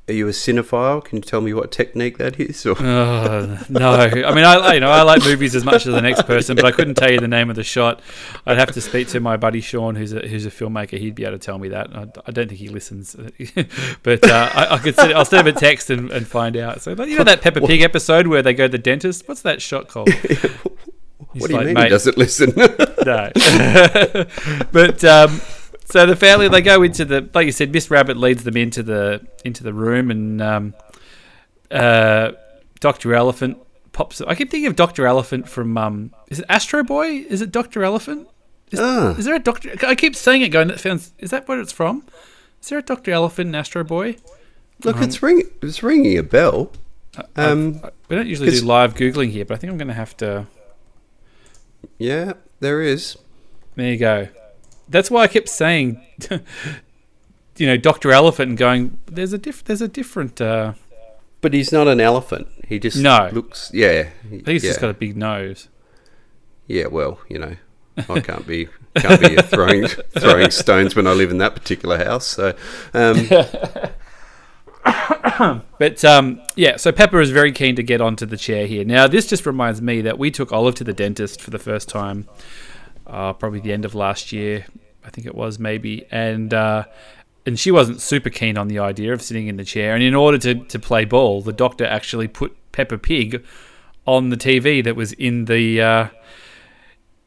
are 0.09 0.13
you 0.13 0.27
a 0.27 0.31
cinephile? 0.31 1.03
Can 1.03 1.17
you 1.17 1.21
tell 1.21 1.39
me 1.39 1.53
what 1.53 1.71
technique 1.71 2.17
that 2.17 2.39
is? 2.39 2.65
Or 2.65 2.75
Oh, 2.79 3.59
no, 3.69 3.91
I 3.91 4.33
mean, 4.33 4.43
I 4.43 4.73
you 4.73 4.79
know 4.79 4.89
I 4.89 5.03
like 5.03 5.23
movies 5.23 5.55
as 5.55 5.63
much 5.63 5.85
as 5.85 5.93
the 5.93 6.01
next 6.01 6.23
person, 6.23 6.55
but 6.55 6.65
I 6.65 6.71
couldn't 6.71 6.95
tell 6.95 7.11
you 7.11 7.19
the 7.19 7.27
name 7.27 7.49
of 7.51 7.55
the 7.55 7.63
shot. 7.63 8.01
I'd 8.45 8.57
have 8.57 8.71
to 8.71 8.81
speak 8.81 9.07
to 9.09 9.19
my 9.19 9.37
buddy 9.37 9.61
Sean, 9.61 9.95
who's 9.95 10.11
a 10.11 10.27
who's 10.27 10.47
a 10.47 10.49
filmmaker. 10.49 10.97
He'd 10.97 11.13
be 11.13 11.25
able 11.25 11.37
to 11.37 11.45
tell 11.45 11.59
me 11.59 11.69
that. 11.69 11.95
I, 11.95 12.07
I 12.25 12.31
don't 12.31 12.47
think 12.47 12.59
he 12.59 12.69
listens, 12.69 13.15
but 14.03 14.27
uh, 14.27 14.49
I, 14.53 14.75
I 14.75 14.77
could 14.79 14.95
send, 14.95 15.13
I'll 15.13 15.25
send 15.25 15.47
him 15.47 15.55
a 15.55 15.59
text 15.59 15.91
and, 15.91 16.09
and 16.11 16.27
find 16.27 16.57
out. 16.57 16.81
So, 16.81 16.95
but 16.95 17.07
you 17.07 17.17
know 17.17 17.23
that 17.23 17.41
Peppa 17.41 17.61
Pig 17.61 17.81
episode 17.81 18.25
where 18.27 18.41
they 18.41 18.55
go 18.55 18.65
to 18.65 18.71
the 18.71 18.79
dentist. 18.79 19.27
What's 19.27 19.43
that 19.43 19.61
shot 19.61 19.89
called? 19.89 20.09
He's 20.09 20.43
what 20.43 21.47
do 21.47 21.49
you 21.49 21.57
like, 21.57 21.65
mean 21.67 21.73
"Mate, 21.75 21.83
he 21.83 21.89
doesn't 21.89 22.17
listen? 22.17 22.53
no. 22.55 23.31
but 24.71 25.03
um, 25.03 25.39
so 25.91 26.05
the 26.05 26.15
family 26.15 26.47
they 26.47 26.61
go 26.61 26.83
into 26.83 27.05
the 27.05 27.29
like 27.33 27.45
you 27.45 27.51
said, 27.51 27.71
Miss 27.71 27.89
Rabbit 27.91 28.17
leads 28.17 28.43
them 28.43 28.57
into 28.57 28.83
the 28.83 29.25
into 29.43 29.63
the 29.63 29.73
room, 29.73 30.11
and 30.11 30.41
um, 30.41 30.73
uh, 31.71 32.31
Doctor 32.79 33.13
Elephant 33.13 33.57
pops. 33.91 34.21
Up 34.21 34.27
I 34.29 34.35
keep 34.35 34.49
thinking 34.51 34.67
of 34.67 34.75
Doctor 34.75 35.05
Elephant 35.05 35.47
from 35.49 35.77
um, 35.77 36.11
is 36.29 36.39
it 36.39 36.45
Astro 36.49 36.83
Boy? 36.83 37.25
Is 37.29 37.41
it 37.41 37.51
Doctor 37.51 37.83
Elephant? 37.83 38.27
Is, 38.71 38.79
Ah. 38.79 39.15
is 39.17 39.25
there 39.25 39.35
a 39.35 39.39
Doctor? 39.39 39.73
I 39.85 39.95
keep 39.95 40.15
saying 40.15 40.41
it, 40.43 40.49
going. 40.49 40.67
That 40.67 40.79
sounds. 40.79 41.13
Is 41.17 41.31
that 41.31 41.47
where 41.47 41.59
it's 41.59 41.71
from? 41.71 42.05
Is 42.61 42.69
there 42.69 42.79
a 42.79 42.83
Doctor 42.83 43.11
Elephant 43.11 43.49
in 43.49 43.55
Astro 43.55 43.83
Boy? 43.83 44.17
Look, 44.83 44.97
it's 45.01 45.21
ring. 45.23 45.43
It's 45.61 45.81
ringing 45.83 46.17
a 46.17 46.23
bell. 46.23 46.71
Um, 47.35 47.81
We 48.07 48.15
don't 48.15 48.27
usually 48.27 48.51
do 48.51 48.61
live 48.65 48.93
googling 48.95 49.31
here, 49.31 49.43
but 49.43 49.55
I 49.55 49.57
think 49.57 49.71
I'm 49.71 49.77
going 49.77 49.87
to 49.89 49.93
have 49.93 50.15
to. 50.17 50.45
yeah, 51.97 52.33
there 52.59 52.81
is. 52.81 53.17
There 53.75 53.91
you 53.91 53.97
go. 53.97 54.27
That's 54.89 55.11
why 55.11 55.21
I 55.23 55.27
kept 55.27 55.49
saying, 55.49 56.01
you 57.57 57.67
know, 57.67 57.77
Doctor 57.77 58.11
Elephant, 58.11 58.49
and 58.49 58.57
going. 58.57 58.97
There's 59.05 59.33
a 59.33 59.37
diff. 59.37 59.63
There's 59.63 59.81
a 59.81 59.87
different. 59.87 60.41
Uh, 60.41 60.73
But 61.41 61.53
he's 61.53 61.71
not 61.71 61.87
an 61.87 62.01
elephant. 62.01 62.47
He 62.67 62.79
just 62.79 62.97
No. 62.97 63.29
looks. 63.31 63.71
Yeah, 63.73 64.09
think 64.29 64.47
he's 64.47 64.63
yeah. 64.63 64.69
just 64.71 64.81
got 64.81 64.89
a 64.89 64.93
big 64.93 65.15
nose. 65.15 65.67
Yeah, 66.67 66.87
well, 66.87 67.19
you 67.29 67.39
know, 67.39 67.55
I 67.97 68.19
can't 68.19 68.45
be 68.45 68.67
can't 68.95 69.19
be 69.21 69.35
throwing 69.37 69.87
throwing 70.19 70.51
stones 70.51 70.95
when 70.95 71.07
I 71.07 71.13
live 71.13 71.31
in 71.31 71.37
that 71.39 71.55
particular 71.55 71.97
house. 72.03 72.25
So, 72.27 72.53
um, 72.93 73.27
But 75.77 76.03
um, 76.05 76.41
yeah, 76.55 76.77
so 76.77 76.91
Peppa 76.91 77.19
is 77.19 77.31
very 77.31 77.51
keen 77.51 77.75
to 77.75 77.83
get 77.83 78.01
onto 78.01 78.25
the 78.25 78.37
chair 78.37 78.67
here. 78.67 78.83
Now, 78.83 79.07
this 79.07 79.27
just 79.27 79.45
reminds 79.45 79.81
me 79.81 80.01
that 80.01 80.17
we 80.19 80.31
took 80.31 80.51
Olive 80.51 80.75
to 80.75 80.83
the 80.83 80.93
dentist 80.93 81.41
for 81.41 81.49
the 81.51 81.59
first 81.59 81.87
time, 81.89 82.27
uh, 83.09 83.33
probably 83.33 83.59
the 83.59 83.73
end 83.73 83.85
of 83.85 83.95
last 83.95 84.31
year, 84.31 84.65
I 85.03 85.09
think 85.09 85.25
it 85.27 85.35
was 85.35 85.59
maybe, 85.59 86.05
and 86.11 86.53
uh, 86.53 86.85
and 87.45 87.59
she 87.59 87.71
wasn't 87.71 88.01
super 88.01 88.29
keen 88.29 88.57
on 88.57 88.67
the 88.67 88.79
idea 88.79 89.11
of 89.13 89.21
sitting 89.21 89.47
in 89.47 89.57
the 89.57 89.63
chair. 89.65 89.95
And 89.95 90.03
in 90.03 90.13
order 90.13 90.37
to, 90.39 90.55
to 90.55 90.79
play 90.79 91.05
ball, 91.05 91.41
the 91.41 91.53
doctor 91.53 91.85
actually 91.85 92.27
put 92.27 92.55
Peppa 92.71 92.97
Pig 92.97 93.43
on 94.05 94.29
the 94.29 94.37
TV 94.37 94.83
that 94.83 94.95
was 94.95 95.13
in 95.13 95.45
the 95.45 95.81
uh, 95.81 96.07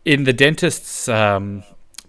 in 0.05 0.25
the 0.25 0.33
dentist's 0.33 1.09
um, 1.09 1.63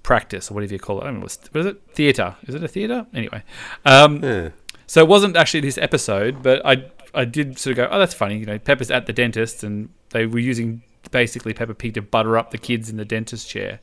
practice 0.04 0.50
or 0.52 0.56
whatever 0.56 0.74
you 0.74 0.80
call 0.80 1.00
it. 1.00 1.04
I 1.04 1.06
don't 1.08 1.16
know, 1.20 1.24
was, 1.24 1.40
was 1.54 1.66
it 1.66 1.82
theater? 1.94 2.36
Is 2.48 2.56
it 2.56 2.64
a 2.64 2.68
theater? 2.68 3.06
Anyway, 3.14 3.44
um, 3.86 4.24
Yeah. 4.24 4.50
so 4.88 5.02
it 5.02 5.08
wasn't 5.08 5.36
actually 5.38 5.62
this 5.62 5.78
episode, 5.78 6.44
but 6.44 6.62
I 6.66 6.86
I 7.16 7.26
did 7.26 7.60
sort 7.60 7.72
of 7.72 7.78
go, 7.78 7.88
oh, 7.92 8.00
that's 8.00 8.14
funny. 8.16 8.38
You 8.38 8.46
know, 8.46 8.58
Peppa's 8.60 8.90
at 8.92 9.06
the 9.06 9.14
dentist, 9.14 9.64
and 9.64 9.90
they 10.10 10.26
were 10.26 10.40
using 10.40 10.82
basically 11.10 11.54
Peppa 11.54 11.74
Pig 11.74 11.94
to 11.96 12.02
butter 12.02 12.38
up 12.38 12.52
the 12.52 12.58
kids 12.58 12.90
in 12.90 12.98
the 12.98 13.06
dentist 13.06 13.50
chair. 13.50 13.80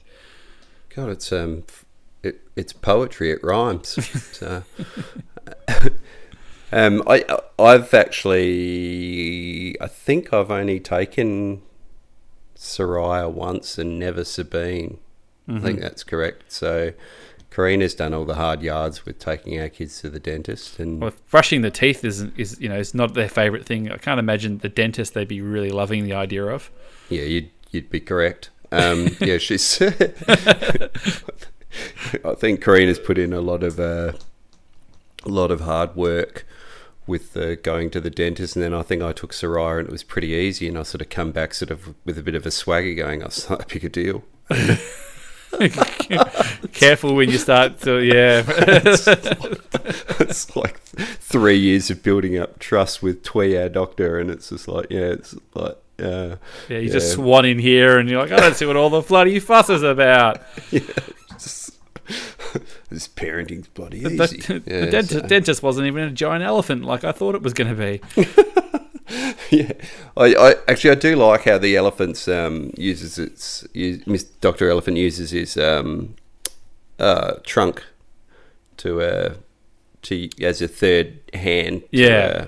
God, 0.95 1.09
it's 1.11 1.33
um, 1.33 1.65
it, 2.23 2.41
it's 2.57 2.73
poetry. 2.73 3.31
It 3.31 3.43
rhymes. 3.43 3.89
so, 4.33 4.65
um, 6.73 7.03
I 7.07 7.25
I've 7.59 7.93
actually 7.95 9.81
I 9.81 9.87
think 9.87 10.33
I've 10.33 10.51
only 10.51 10.81
taken 10.81 11.63
Soraya 12.57 13.31
once 13.31 13.79
and 13.79 13.99
never 13.99 14.25
Sabine. 14.25 14.99
I 15.49 15.53
Mm-hmm. 15.53 15.65
think 15.65 15.81
that's 15.81 16.05
correct. 16.05 16.53
So. 16.53 16.93
Karina's 17.53 17.97
done 17.97 18.15
all 18.15 18.25
the 18.25 18.37
hard 18.37 18.63
yards 18.63 19.05
with 19.05 19.19
taking 19.19 19.61
our 19.61 19.69
kids 19.69 20.01
to 20.03 20.09
the 20.09 20.21
dentist, 20.21 20.79
and 20.79 21.01
Well, 21.01 21.13
brushing 21.33 21.63
the 21.63 21.71
teeth 21.73 22.05
isn't 22.05 22.33
is 22.39 22.57
you 22.61 22.69
know 22.69 22.79
it's 22.79 22.95
not 22.95 23.15
their 23.15 23.29
favorite 23.29 23.67
thing. 23.67 23.91
I 23.91 23.97
can't 23.97 24.21
imagine 24.21 24.59
the 24.59 24.69
dentist 24.69 25.15
they'd 25.15 25.27
be 25.27 25.41
really 25.41 25.71
loving 25.71 26.05
the 26.05 26.13
idea 26.13 26.45
of. 26.47 26.71
Yeah, 27.11 27.23
you'd 27.23 27.51
you'd 27.71 27.91
be 27.91 28.01
correct. 28.01 28.51
Um, 28.73 29.09
yeah, 29.21 29.39
she's. 29.39 29.81
I 32.25 32.35
think 32.35 32.63
Karina's 32.63 32.99
put 32.99 33.19
in 33.19 33.33
a 33.33 33.41
lot 33.41 33.63
of 33.63 33.79
uh, 33.79 34.13
a 35.25 35.29
lot 35.29 35.51
of 35.51 35.61
hard 35.61 35.97
work 35.97 36.47
with 37.07 37.37
uh, 37.37 37.57
going 37.57 37.91
to 37.91 38.01
the 38.01 38.11
dentist, 38.11 38.57
and 38.57 38.63
then 38.63 38.75
I 38.75 38.83
think 38.83 39.03
I 39.03 39.13
took 39.13 39.33
Soraya, 39.33 39.81
and 39.81 39.89
it 39.89 39.93
was 39.93 40.03
pretty 40.03 40.29
easy, 40.29 40.69
and 40.69 40.79
I 40.79 40.85
sort 40.85 41.03
of 41.03 41.11
come 41.11 41.33
back 41.33 41.53
sort 41.55 41.71
of 41.71 41.95
with 42.05 42.19
a 42.19 42.23
bit 42.23 42.35
of 42.35 42.47
a 42.47 42.51
swagger, 42.51 42.95
going, 42.95 43.23
"Oh, 43.23 43.27
"It's 43.27 43.51
not 43.51 43.65
a 43.65 43.67
big 43.67 43.85
a 43.85 43.89
deal." 43.89 44.25
Careful 46.73 47.15
when 47.15 47.29
you 47.29 47.39
start 47.39 47.81
to 47.81 47.99
yeah. 47.99 48.45
it's 50.21 50.57
like 50.57 50.79
three 50.81 51.59
years 51.59 51.91
of 51.91 52.03
building 52.03 52.39
up 52.39 52.59
trust 52.61 53.03
with 53.03 53.23
Twee, 53.25 53.57
our 53.57 53.69
doctor, 53.69 54.19
and 54.19 54.31
it's 54.31 54.51
just 54.51 54.69
like, 54.69 54.87
yeah, 54.91 55.13
it's 55.13 55.35
like. 55.55 55.77
Uh, 56.01 56.37
Yeah, 56.69 56.79
you 56.79 56.91
just 56.91 57.13
swan 57.13 57.45
in 57.45 57.59
here 57.59 57.99
and 57.99 58.09
you're 58.09 58.21
like, 58.23 58.33
I 58.33 58.41
don't 58.41 58.57
see 58.57 58.67
what 58.67 58.77
all 58.77 58.91
the 58.91 59.01
bloody 59.03 59.39
fuss 59.41 59.69
is 59.71 59.83
about. 59.83 60.41
this 62.91 63.07
parenting's 63.09 63.69
bloody 63.69 64.01
The, 64.01 64.11
easy. 64.25 64.39
the 64.41 64.63
Yeah, 64.67 64.87
dentist, 64.91 65.11
so- 65.21 65.27
dentist 65.27 65.63
wasn't 65.63 65.87
even 65.87 66.05
a 66.05 66.11
giant 66.11 66.43
elephant 66.45 66.85
like 66.85 67.05
I 67.05 67.13
thought 67.13 67.35
it 67.35 67.43
was 67.43 67.55
going 67.55 67.75
to 67.75 67.77
be. 67.77 68.01
yeah, 69.57 69.73
I, 70.17 70.35
I 70.35 70.55
actually 70.69 70.91
I 70.91 70.95
do 70.97 71.17
like 71.17 71.45
how 71.45 71.59
the 71.59 71.77
elephants 71.77 72.27
um, 72.29 72.73
uses 72.77 73.19
its 73.19 73.67
use, 73.75 74.25
Doctor 74.41 74.69
Elephant 74.71 74.97
uses 74.97 75.31
his 75.31 75.57
um, 75.57 76.15
uh, 76.99 77.35
trunk 77.45 77.85
to 78.79 79.01
uh, 79.03 79.35
to 80.03 80.29
as 80.41 80.63
a 80.63 80.69
third 80.69 81.19
hand. 81.35 81.83
to, 81.83 81.89
Yeah. 81.93 82.17
uh, 82.43 82.47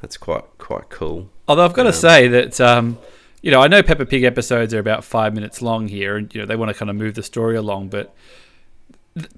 that's 0.00 0.16
quite 0.16 0.44
quite 0.58 0.88
cool. 0.90 1.28
Although 1.50 1.64
I've 1.64 1.72
got 1.72 1.82
to 1.82 1.92
say 1.92 2.28
that, 2.28 2.60
um, 2.60 2.96
you 3.42 3.50
know, 3.50 3.60
I 3.60 3.66
know 3.66 3.82
Peppa 3.82 4.06
Pig 4.06 4.22
episodes 4.22 4.72
are 4.72 4.78
about 4.78 5.02
five 5.02 5.34
minutes 5.34 5.60
long 5.60 5.88
here, 5.88 6.16
and 6.16 6.32
you 6.32 6.40
know 6.40 6.46
they 6.46 6.54
want 6.54 6.68
to 6.68 6.74
kind 6.74 6.88
of 6.88 6.94
move 6.94 7.16
the 7.16 7.24
story 7.24 7.56
along. 7.56 7.88
But 7.88 8.14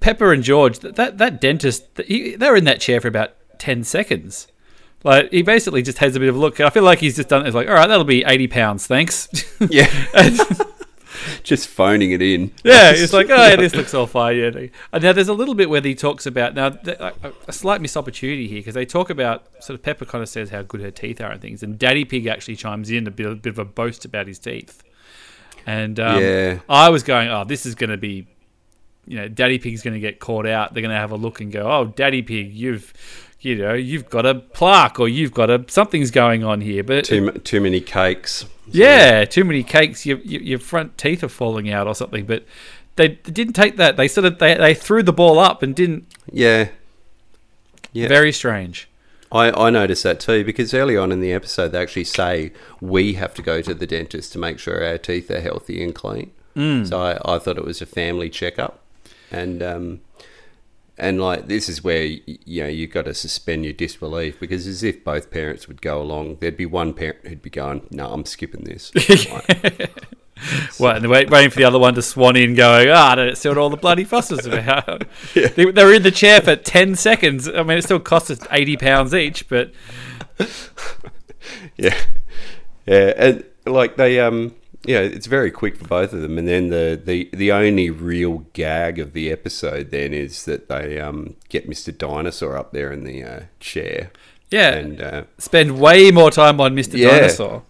Peppa 0.00 0.28
and 0.28 0.42
George, 0.42 0.80
that 0.80 0.96
that, 0.96 1.16
that 1.16 1.40
dentist, 1.40 1.86
he, 2.06 2.36
they 2.36 2.50
were 2.50 2.56
in 2.56 2.64
that 2.64 2.82
chair 2.82 3.00
for 3.00 3.08
about 3.08 3.30
ten 3.58 3.82
seconds. 3.82 4.46
Like 5.02 5.30
he 5.30 5.40
basically 5.40 5.80
just 5.80 5.96
has 5.98 6.14
a 6.14 6.20
bit 6.20 6.28
of 6.28 6.36
a 6.36 6.38
look. 6.38 6.60
I 6.60 6.68
feel 6.68 6.82
like 6.82 6.98
he's 6.98 7.16
just 7.16 7.30
done. 7.30 7.46
It's 7.46 7.54
like, 7.54 7.66
all 7.66 7.72
right, 7.72 7.86
that'll 7.86 8.04
be 8.04 8.24
eighty 8.24 8.46
pounds, 8.46 8.86
thanks. 8.86 9.30
Yeah, 9.70 9.88
just 11.44 11.68
phoning 11.68 12.12
it 12.12 12.22
in. 12.22 12.52
Yeah, 12.64 12.90
it's 12.94 13.12
like, 13.12 13.28
oh, 13.30 13.36
yeah, 13.48 13.56
this 13.56 13.74
looks 13.74 13.94
all 13.94 14.06
fine. 14.06 14.36
Yeah. 14.36 14.66
And 14.92 15.02
now 15.02 15.12
there's 15.12 15.28
a 15.28 15.34
little 15.34 15.54
bit 15.54 15.68
where 15.70 15.80
he 15.80 15.94
talks 15.94 16.26
about 16.26 16.54
now 16.54 16.76
a 17.46 17.52
slight 17.52 17.80
missed 17.80 17.96
opportunity 17.96 18.48
here 18.48 18.60
because 18.60 18.74
they 18.74 18.86
talk 18.86 19.10
about 19.10 19.46
sort 19.62 19.78
of 19.78 19.82
Peppa 19.82 20.06
kind 20.06 20.22
of 20.22 20.28
says 20.28 20.50
how 20.50 20.62
good 20.62 20.80
her 20.80 20.90
teeth 20.90 21.20
are 21.20 21.30
and 21.30 21.40
things, 21.40 21.62
and 21.62 21.78
Daddy 21.78 22.04
Pig 22.04 22.26
actually 22.26 22.56
chimes 22.56 22.90
in 22.90 23.06
a 23.06 23.10
bit, 23.10 23.26
a 23.26 23.34
bit 23.34 23.50
of 23.50 23.58
a 23.58 23.64
boast 23.64 24.04
about 24.04 24.26
his 24.26 24.38
teeth. 24.38 24.82
And 25.66 25.98
um, 26.00 26.20
Yeah. 26.20 26.58
I 26.68 26.88
was 26.88 27.02
going, 27.02 27.28
oh, 27.28 27.44
this 27.44 27.66
is 27.66 27.74
going 27.74 27.90
to 27.90 27.96
be, 27.96 28.26
you 29.06 29.16
know, 29.16 29.28
Daddy 29.28 29.58
Pig's 29.58 29.82
going 29.82 29.94
to 29.94 30.00
get 30.00 30.18
caught 30.20 30.46
out. 30.46 30.74
They're 30.74 30.82
going 30.82 30.94
to 30.94 30.98
have 31.00 31.12
a 31.12 31.16
look 31.16 31.40
and 31.40 31.52
go, 31.52 31.70
oh, 31.70 31.86
Daddy 31.86 32.22
Pig, 32.22 32.52
you've, 32.52 32.92
you 33.42 33.56
know, 33.56 33.74
you've 33.74 34.08
got 34.08 34.24
a 34.24 34.36
plaque 34.36 34.98
or 35.00 35.08
you've 35.08 35.32
got 35.34 35.50
a 35.50 35.64
something's 35.68 36.10
going 36.10 36.44
on 36.44 36.60
here. 36.60 36.82
But 36.84 37.04
Too 37.04 37.30
too 37.32 37.60
many 37.60 37.80
cakes. 37.80 38.46
yeah, 38.68 39.24
too 39.24 39.44
many 39.44 39.62
cakes. 39.62 40.06
Your, 40.06 40.18
your 40.18 40.42
your 40.42 40.58
front 40.58 40.96
teeth 40.96 41.22
are 41.22 41.28
falling 41.28 41.70
out 41.70 41.86
or 41.86 41.94
something. 41.94 42.24
But 42.24 42.44
they, 42.96 43.08
they 43.08 43.32
didn't 43.32 43.54
take 43.54 43.76
that. 43.76 43.96
They 43.96 44.08
sort 44.08 44.24
of 44.24 44.38
they, 44.38 44.54
they 44.54 44.74
threw 44.74 45.02
the 45.02 45.12
ball 45.12 45.38
up 45.38 45.62
and 45.62 45.74
didn't. 45.74 46.06
Yeah. 46.32 46.68
Yeah. 47.92 48.08
Very 48.08 48.32
strange. 48.32 48.88
I, 49.30 49.50
I 49.50 49.70
noticed 49.70 50.02
that 50.02 50.20
too 50.20 50.44
because 50.44 50.72
early 50.74 50.96
on 50.96 51.10
in 51.10 51.20
the 51.20 51.32
episode 51.32 51.68
they 51.68 51.80
actually 51.80 52.04
say 52.04 52.52
we 52.80 53.14
have 53.14 53.32
to 53.34 53.42
go 53.42 53.62
to 53.62 53.72
the 53.74 53.86
dentist 53.86 54.32
to 54.34 54.38
make 54.38 54.58
sure 54.58 54.84
our 54.84 54.98
teeth 54.98 55.30
are 55.30 55.40
healthy 55.40 55.82
and 55.82 55.94
clean. 55.94 56.30
Mm. 56.54 56.86
So 56.86 57.00
I, 57.00 57.18
I 57.24 57.38
thought 57.38 57.56
it 57.56 57.64
was 57.64 57.80
a 57.80 57.86
family 57.86 58.28
checkup, 58.28 58.80
and 59.30 59.62
um, 59.62 60.00
and 60.98 61.20
like 61.20 61.46
this 61.46 61.68
is 61.68 61.82
where 61.82 62.04
you 62.04 62.62
know 62.62 62.68
you've 62.68 62.90
got 62.90 63.06
to 63.06 63.14
suspend 63.14 63.64
your 63.64 63.72
disbelief 63.72 64.38
because 64.38 64.66
as 64.66 64.82
if 64.82 65.02
both 65.04 65.30
parents 65.30 65.68
would 65.68 65.82
go 65.82 66.00
along, 66.00 66.36
there'd 66.40 66.56
be 66.56 66.66
one 66.66 66.92
parent 66.92 67.26
who'd 67.26 67.42
be 67.42 67.50
going, 67.50 67.86
"No, 67.90 68.12
I'm 68.12 68.24
skipping 68.24 68.64
this." 68.64 68.92
Like, 69.32 69.90
What? 70.78 70.96
And 70.96 71.04
they're 71.04 71.10
waiting 71.10 71.50
for 71.50 71.56
the 71.56 71.64
other 71.64 71.78
one 71.78 71.94
to 71.94 72.02
swan 72.02 72.36
in, 72.36 72.54
going, 72.54 72.88
ah, 72.90 73.12
I 73.12 73.14
don't 73.14 73.38
see 73.38 73.48
what 73.48 73.58
all 73.58 73.70
the 73.70 73.76
bloody 73.76 74.02
fuss 74.02 74.30
was 74.30 74.44
about. 74.46 75.04
they, 75.34 75.46
they 75.46 75.84
were 75.84 75.94
in 75.94 76.02
the 76.02 76.10
chair 76.10 76.40
for 76.40 76.56
ten 76.56 76.96
seconds. 76.96 77.48
I 77.48 77.62
mean, 77.62 77.78
it 77.78 77.82
still 77.84 78.00
cost 78.00 78.30
us 78.30 78.40
eighty 78.50 78.76
pounds 78.76 79.14
each, 79.14 79.48
but 79.48 79.72
yeah, 81.76 81.96
yeah, 82.86 83.12
and 83.16 83.44
like 83.66 83.96
they 83.96 84.18
um 84.18 84.54
yeah, 84.84 84.98
it's 85.00 85.26
very 85.26 85.50
quick 85.50 85.76
for 85.76 85.86
both 85.86 86.12
of 86.12 86.20
them. 86.22 86.38
And 86.38 86.48
then 86.48 86.70
the 86.70 87.00
the 87.02 87.28
the 87.32 87.52
only 87.52 87.90
real 87.90 88.44
gag 88.52 88.98
of 88.98 89.12
the 89.12 89.30
episode 89.30 89.90
then 89.90 90.12
is 90.12 90.44
that 90.44 90.68
they 90.68 90.98
um 91.00 91.36
get 91.48 91.68
Mister 91.68 91.92
Dinosaur 91.92 92.56
up 92.56 92.72
there 92.72 92.92
in 92.92 93.04
the 93.04 93.22
uh, 93.22 93.40
chair, 93.60 94.10
yeah, 94.50 94.74
and 94.74 95.00
uh, 95.00 95.22
spend 95.38 95.78
way 95.78 96.10
more 96.10 96.30
time 96.30 96.60
on 96.60 96.74
Mister 96.74 96.96
Yeah. 96.96 97.20
Dinosaur. 97.20 97.62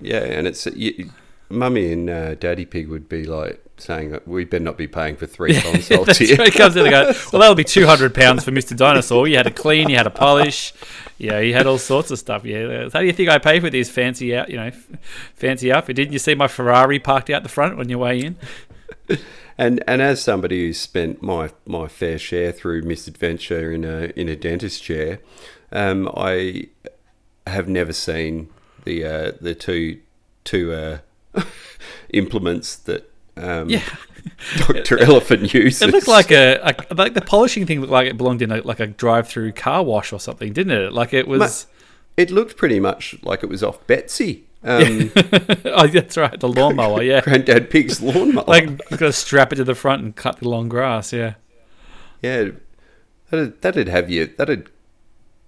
yeah, 0.00 0.22
and 0.24 0.46
it's 0.46 0.66
you, 0.66 1.10
Mummy 1.48 1.92
and 1.92 2.08
uh, 2.08 2.34
Daddy 2.36 2.64
Pig 2.64 2.88
would 2.88 3.08
be 3.08 3.24
like 3.24 3.62
saying 3.80 4.10
that 4.10 4.26
we 4.26 4.44
better 4.44 4.64
not 4.64 4.76
be 4.76 4.86
paying 4.86 5.16
for 5.16 5.26
three 5.26 5.54
consoles 5.60 6.18
here. 6.18 6.36
he 6.44 6.50
comes 6.50 6.76
in 6.76 6.86
and 6.86 6.90
goes, 6.90 7.32
well, 7.32 7.40
that'll 7.40 7.54
be 7.54 7.64
two 7.64 7.86
hundred 7.86 8.14
pounds 8.14 8.44
for 8.44 8.50
Mister 8.50 8.74
Dinosaur. 8.74 9.26
You 9.26 9.36
had 9.36 9.44
to 9.44 9.50
clean, 9.50 9.88
you 9.88 9.96
had 9.96 10.04
to 10.04 10.10
polish, 10.10 10.72
yeah, 11.18 11.38
you 11.40 11.54
had 11.54 11.66
all 11.66 11.78
sorts 11.78 12.10
of 12.10 12.18
stuff. 12.18 12.44
Yeah, 12.44 12.88
how 12.92 13.00
do 13.00 13.06
you 13.06 13.12
think 13.12 13.28
I 13.28 13.38
pay 13.38 13.60
for 13.60 13.70
these 13.70 13.90
fancy 13.90 14.34
out, 14.36 14.48
you 14.48 14.56
know, 14.56 14.70
fancy 15.34 15.72
outfit? 15.72 15.96
Didn't 15.96 16.12
you 16.12 16.18
see 16.18 16.34
my 16.34 16.48
Ferrari 16.48 16.98
parked 16.98 17.30
out 17.30 17.42
the 17.42 17.48
front 17.48 17.78
on 17.78 17.88
your 17.88 17.98
way 17.98 18.20
in? 18.20 18.36
And 19.58 19.84
and 19.86 20.00
as 20.00 20.22
somebody 20.22 20.66
who's 20.66 20.80
spent 20.80 21.20
my 21.20 21.50
my 21.66 21.86
fair 21.86 22.16
share 22.16 22.50
through 22.50 22.80
misadventure 22.80 23.70
in 23.70 23.84
a 23.84 24.04
in 24.16 24.26
a 24.26 24.34
dentist 24.34 24.82
chair, 24.82 25.20
um, 25.70 26.10
I 26.16 26.68
have 27.46 27.68
never 27.68 27.92
seen 27.92 28.48
the 28.84 29.04
uh, 29.04 29.32
the 29.38 29.54
two 29.54 30.00
two 30.44 30.72
uh, 30.72 31.42
implements 32.14 32.74
that 32.74 33.09
um, 33.40 33.68
Yeah. 33.68 33.82
Doctor 34.58 34.98
Elephant 34.98 35.54
uses. 35.54 35.80
It 35.82 35.90
looked 35.90 36.08
like 36.08 36.30
a, 36.30 36.56
a 36.90 36.94
like 36.94 37.14
the 37.14 37.22
polishing 37.22 37.64
thing 37.66 37.80
looked 37.80 37.92
like 37.92 38.06
it 38.06 38.18
belonged 38.18 38.42
in 38.42 38.52
a, 38.52 38.60
like 38.60 38.78
a 38.78 38.86
drive-through 38.86 39.52
car 39.52 39.82
wash 39.82 40.12
or 40.12 40.20
something, 40.20 40.52
didn't 40.52 40.72
it? 40.72 40.92
Like 40.92 41.14
it 41.14 41.26
was. 41.26 41.66
it 42.18 42.30
looked 42.30 42.56
pretty 42.56 42.80
much 42.80 43.16
like 43.22 43.42
it 43.42 43.48
was 43.48 43.62
off 43.62 43.86
Betsy, 43.86 44.44
um, 44.62 45.10
oh, 45.16 45.86
that's 45.86 46.16
right, 46.18 46.38
the 46.38 46.48
lawnmower. 46.48 47.02
Yeah, 47.02 47.22
Granddad 47.22 47.70
Pig's 47.70 48.02
lawnmower. 48.02 48.44
like 48.46 48.68
you 48.68 48.76
got 48.90 48.98
to 48.98 49.12
strap 49.12 49.52
it 49.52 49.56
to 49.56 49.64
the 49.64 49.74
front 49.74 50.02
and 50.02 50.14
cut 50.14 50.38
the 50.38 50.48
long 50.48 50.68
grass. 50.68 51.12
Yeah. 51.12 51.34
yeah, 52.22 52.50
that'd, 53.30 53.62
that'd 53.62 53.88
have 53.88 54.10
you. 54.10 54.26
That'd 54.26 54.70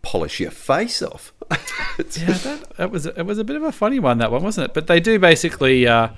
polish 0.00 0.40
your 0.40 0.50
face 0.50 1.02
off. 1.02 1.32
Yeah, 1.98 2.32
that, 2.32 2.76
that 2.78 2.90
was 2.90 3.04
it 3.04 3.26
was 3.26 3.36
a 3.36 3.44
bit 3.44 3.54
of 3.54 3.62
a 3.62 3.70
funny 3.70 3.98
one 3.98 4.16
that 4.18 4.32
one 4.32 4.42
wasn't 4.42 4.64
it? 4.64 4.74
But 4.74 4.86
they 4.86 4.98
do 4.98 5.18
basically 5.18 5.86
uh, 5.86 6.08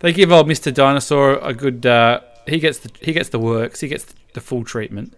they 0.00 0.12
give 0.12 0.30
old 0.32 0.46
Mister 0.48 0.70
Dinosaur 0.70 1.38
a 1.38 1.54
good 1.54 1.84
uh, 1.86 2.20
he 2.46 2.58
gets 2.58 2.78
the 2.80 2.90
he 3.00 3.12
gets 3.12 3.28
the 3.30 3.38
works 3.38 3.80
he 3.80 3.88
gets 3.88 4.06
the 4.34 4.40
full 4.40 4.64
treatment 4.64 5.14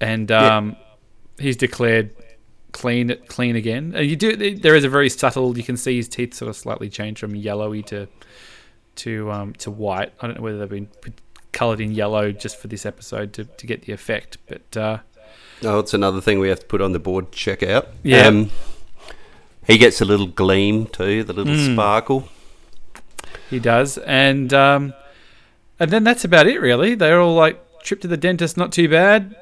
and 0.00 0.30
Yeah. 0.30 0.56
um, 0.56 0.76
he's 1.38 1.56
declared 1.56 2.10
clean 2.72 3.14
clean 3.28 3.54
again 3.56 3.92
and 3.94 4.06
you 4.08 4.16
do 4.16 4.54
there 4.56 4.74
is 4.74 4.84
a 4.84 4.88
very 4.88 5.10
subtle 5.10 5.56
you 5.58 5.62
can 5.62 5.76
see 5.76 5.96
his 5.96 6.08
teeth 6.08 6.32
sort 6.32 6.48
of 6.48 6.56
slightly 6.56 6.88
change 6.88 7.18
from 7.18 7.34
yellowy 7.36 7.82
to 7.82 8.08
to 8.96 9.30
um, 9.30 9.52
to 9.54 9.70
white 9.70 10.12
I 10.20 10.26
don't 10.26 10.36
know 10.38 10.42
whether 10.42 10.58
they've 10.58 10.68
been 10.68 10.88
coloured 11.52 11.80
in 11.82 11.92
yellow 11.92 12.32
just 12.32 12.58
for 12.58 12.68
this 12.68 12.86
episode 12.86 13.34
to, 13.34 13.44
to 13.44 13.66
get 13.66 13.82
the 13.82 13.92
effect. 13.92 14.38
But 14.46 14.74
uh, 14.76 14.98
Oh, 15.62 15.78
it's 15.80 15.92
another 15.92 16.20
thing 16.22 16.40
we 16.40 16.48
have 16.48 16.60
to 16.60 16.66
put 16.66 16.80
on 16.80 16.92
the 16.92 16.98
board. 16.98 17.30
to 17.30 17.38
Check 17.38 17.62
out. 17.62 17.88
Yeah. 18.02 18.26
Um, 18.26 18.50
he 19.66 19.76
gets 19.76 20.00
a 20.00 20.06
little 20.06 20.26
gleam 20.28 20.86
too, 20.86 21.22
the 21.24 21.34
little 21.34 21.52
Mm. 21.54 21.74
sparkle. 21.74 22.28
He 23.52 23.60
does, 23.60 23.98
and 23.98 24.52
um, 24.52 24.94
and 25.78 25.90
then 25.90 26.04
that's 26.04 26.24
about 26.24 26.46
it 26.46 26.60
really. 26.60 26.94
They're 26.94 27.20
all 27.20 27.34
like 27.34 27.60
trip 27.82 28.00
to 28.00 28.08
the 28.08 28.16
dentist, 28.16 28.56
not 28.56 28.72
too 28.72 28.88
bad. 28.88 29.36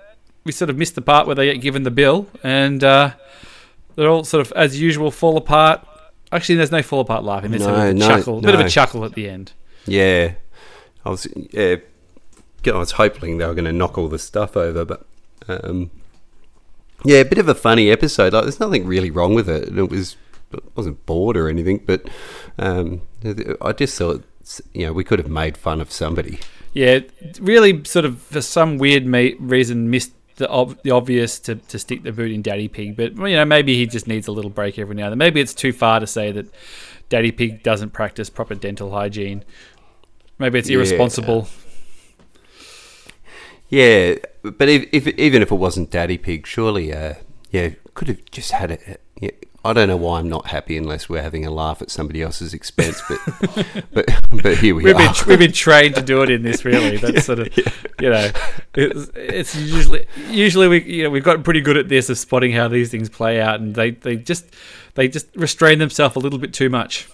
We 0.45 0.52
sort 0.52 0.71
of 0.71 0.76
missed 0.76 0.95
the 0.95 1.02
part 1.02 1.26
where 1.26 1.35
they 1.37 1.52
get 1.52 1.61
given 1.61 1.83
the 1.83 1.90
bill, 1.90 2.29
and 2.43 2.83
uh, 2.85 3.12
they're 3.97 4.09
all 4.09 4.25
sort 4.25 4.47
of 4.47 4.52
as 4.52 4.81
usual 4.81 5.11
fall 5.11 5.37
apart. 5.37 5.87
Actually, 6.33 6.57
there's 6.57 6.71
no 6.71 6.83
fall 6.83 7.00
apart 7.00 7.25
laughing. 7.25 7.50
There's 7.50 7.67
of 7.67 7.75
a 7.75 7.93
No, 7.93 7.93
no, 7.93 8.07
chuckle, 8.09 8.40
bit 8.40 8.55
of 8.55 8.61
a 8.61 8.69
chuckle 8.69 9.05
at 9.05 9.14
the 9.14 9.29
end. 9.29 9.52
Yeah, 9.87 10.35
I 11.05 11.11
was. 11.11 11.26
Yeah, 11.50 11.76
I 12.67 12.73
was 12.73 12.93
hoping 12.93 13.38
they 13.38 13.47
were 13.47 13.55
going 13.55 13.64
to 13.64 13.73
knock 13.73 13.97
all 13.97 14.09
the 14.09 14.19
stuff 14.19 14.57
over, 14.57 14.85
but 14.85 15.07
um, 15.49 15.90
yeah, 17.05 17.19
a 17.19 17.25
bit 17.25 17.38
of 17.38 17.49
a 17.49 17.55
funny 17.55 17.90
episode. 17.90 18.33
Like, 18.33 18.45
there's 18.45 18.61
nothing 18.61 18.87
really 18.87 19.11
wrong 19.11 19.35
with 19.35 19.49
it. 19.49 19.69
And 19.69 19.79
it 19.79 19.90
was 19.90 20.17
wasn't 20.75 21.04
bored 21.07 21.37
or 21.37 21.49
anything, 21.49 21.83
but 21.87 22.09
um, 22.59 23.02
I 23.61 23.73
just 23.73 23.97
thought 23.99 24.25
you 24.75 24.87
know 24.87 24.92
we 24.92 25.04
could 25.04 25.19
have 25.19 25.28
made 25.28 25.57
fun 25.57 25.80
of 25.80 25.92
somebody. 25.92 26.40
Yeah, 26.73 27.00
really, 27.40 27.85
sort 27.85 28.04
of 28.04 28.21
for 28.21 28.40
some 28.40 28.78
weird 28.78 29.04
ma- 29.07 29.30
reason, 29.40 29.90
missed 29.90 30.12
the, 30.37 30.49
ob- 30.49 30.80
the 30.83 30.90
obvious 30.92 31.38
to, 31.40 31.57
to 31.57 31.78
stick 31.78 32.02
the 32.04 32.12
boot 32.12 32.30
in 32.30 32.42
Daddy 32.42 32.69
Pig. 32.69 32.97
But 32.97 33.16
you 33.16 33.37
know, 33.37 33.45
maybe 33.45 33.75
he 33.76 33.87
just 33.87 34.07
needs 34.07 34.26
a 34.28 34.33
little 34.33 34.50
break 34.50 34.78
every 34.78 34.95
now 34.95 35.04
and 35.04 35.12
then. 35.12 35.19
Maybe 35.19 35.40
it's 35.40 35.54
too 35.54 35.73
far 35.73 35.99
to 36.00 36.07
say 36.07 36.30
that 36.33 36.47
Daddy 37.09 37.33
Pig 37.33 37.62
doesn't 37.62 37.90
practice 37.90 38.30
proper 38.30 38.54
dental 38.54 38.90
hygiene. 38.92 39.45
Maybe 40.38 40.59
it's 40.61 40.71
Yeah. 40.71 40.76
irresponsible. 40.76 41.49
Yeah, 43.69 44.16
but 44.42 44.69
if, 44.69 44.88
if 44.92 45.07
even 45.07 45.42
if 45.42 45.52
it 45.52 45.57
wasn't 45.57 45.90
Daddy 45.90 46.19
Pig, 46.19 46.47
surely, 46.47 46.92
uh, 46.92 47.14
yeah, 47.50 47.71
could 47.95 48.09
have 48.09 48.25
just 48.30 48.50
had 48.52 48.71
it. 48.73 49.00
Yeah, 49.21 49.30
I 49.62 49.75
don't 49.75 49.88
know 49.88 49.97
why 49.97 50.19
I'm 50.19 50.29
not 50.29 50.47
happy 50.47 50.79
unless 50.79 51.09
we're 51.11 51.21
having 51.21 51.45
a 51.45 51.50
laugh 51.50 51.83
at 51.83 51.90
somebody 51.90 52.23
else's 52.23 52.55
expense, 52.55 53.02
but 53.09 53.87
but 53.93 54.07
but 54.43 54.57
here 54.59 54.75
we 54.75 54.85
We've 54.85 54.97
are. 54.97 54.99
been 54.99 55.14
we've 55.26 55.38
been 55.38 55.52
trained 55.52 55.97
to 55.97 56.02
do 56.02 56.23
it 56.23 56.31
in 56.31 56.43
this. 56.43 56.64
Really, 56.64 56.97
that's 56.97 57.25
sort 57.26 57.40
of 57.40 57.57
you 58.00 58.09
know, 58.09 58.31
it's, 58.75 59.11
it's 59.14 59.55
usually 59.57 60.07
usually 60.31 60.67
we 60.69 60.83
you 60.85 61.02
know 61.05 61.11
we've 61.11 61.25
gotten 61.25 61.43
pretty 61.43 61.61
good 61.61 61.76
at 61.76 61.88
this 61.90 62.09
of 62.09 62.17
spotting 62.17 62.52
how 62.52 62.69
these 62.69 62.90
things 62.90 63.11
play 63.11 63.38
out, 63.38 63.61
and 63.61 63.75
they 63.75 63.90
they 63.90 64.17
just 64.17 64.47
they 64.95 65.09
just 65.09 65.26
restrain 65.37 65.79
themselves 65.79 66.17
a 66.17 66.21
little 66.21 66.38
bit 66.38 66.55
too 66.55 66.71
much. 66.71 67.07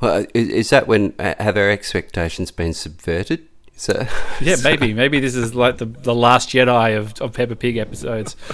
Well, 0.00 0.26
is, 0.34 0.48
is 0.48 0.70
that 0.70 0.86
when 0.86 1.14
uh, 1.18 1.34
have 1.40 1.56
our 1.56 1.70
expectations 1.70 2.50
been 2.50 2.74
subverted? 2.74 3.46
That, 3.86 4.10
Yeah, 4.40 4.56
maybe. 4.64 4.92
Maybe 4.92 5.20
this 5.20 5.34
is 5.34 5.54
like 5.54 5.78
the, 5.78 5.86
the 5.86 6.14
last 6.14 6.50
Jedi 6.50 6.96
of, 6.98 7.20
of 7.20 7.32
Peppa 7.32 7.56
Pig 7.56 7.76
episodes. 7.76 8.36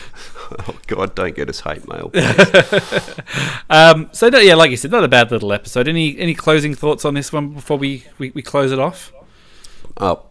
oh 0.69 0.79
God, 0.87 1.15
don't 1.15 1.35
get 1.35 1.49
us 1.49 1.61
hate 1.61 1.89
mail. 1.89 2.11
Um, 3.71 4.09
so, 4.13 4.29
no, 4.29 4.39
yeah, 4.39 4.55
like 4.55 4.71
you 4.71 4.77
said, 4.77 4.91
not 4.91 5.05
a 5.05 5.09
bad 5.09 5.31
little 5.31 5.53
episode. 5.53 5.89
Any 5.89 6.19
any 6.19 6.35
closing 6.35 6.75
thoughts 6.75 7.05
on 7.05 7.15
this 7.15 7.33
one 7.33 7.51
before 7.55 7.79
we, 7.79 8.05
we, 8.19 8.31
we 8.31 8.43
close 8.43 8.73
it 8.73 8.79
off? 8.79 9.13
oh, 9.99 10.27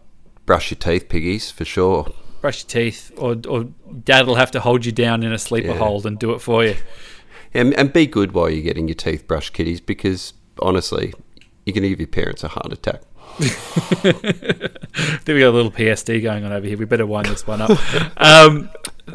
brush 0.46 0.70
your 0.70 0.78
teeth, 0.78 1.08
piggies, 1.08 1.50
for 1.50 1.64
sure. 1.64 2.12
Brush 2.40 2.62
your 2.64 2.68
teeth, 2.68 3.10
or, 3.16 3.36
or 3.48 3.64
Dad 4.04 4.26
will 4.26 4.34
have 4.34 4.50
to 4.52 4.60
hold 4.60 4.84
you 4.84 4.92
down 4.92 5.22
in 5.22 5.32
a 5.32 5.38
sleeper 5.38 5.68
Yeah. 5.68 5.78
hold 5.78 6.04
and 6.06 6.18
do 6.18 6.32
it 6.32 6.40
for 6.40 6.64
you. 6.64 6.76
And, 7.54 7.72
and 7.74 7.92
be 7.92 8.06
good 8.06 8.32
while 8.32 8.50
you're 8.50 8.62
getting 8.62 8.88
your 8.88 8.94
teeth 8.96 9.26
brushed, 9.26 9.52
kiddies, 9.54 9.80
because 9.80 10.34
honestly, 10.60 11.14
you're 11.64 11.72
going 11.72 11.82
to 11.84 11.88
give 11.88 12.00
your 12.00 12.06
parents 12.08 12.44
a 12.44 12.48
heart 12.48 12.72
attack. 12.72 13.00
Then 15.24 15.34
we 15.34 15.40
got 15.40 15.48
a 15.48 15.50
little 15.50 15.70
PSD 15.70 16.22
going 16.22 16.44
on 16.44 16.52
over 16.52 16.66
here. 16.66 16.76
We 16.76 16.84
better 16.84 17.06
wind 17.06 17.26
this 17.26 17.46
one 17.46 17.60
up. 17.60 17.70
um, 18.20 18.70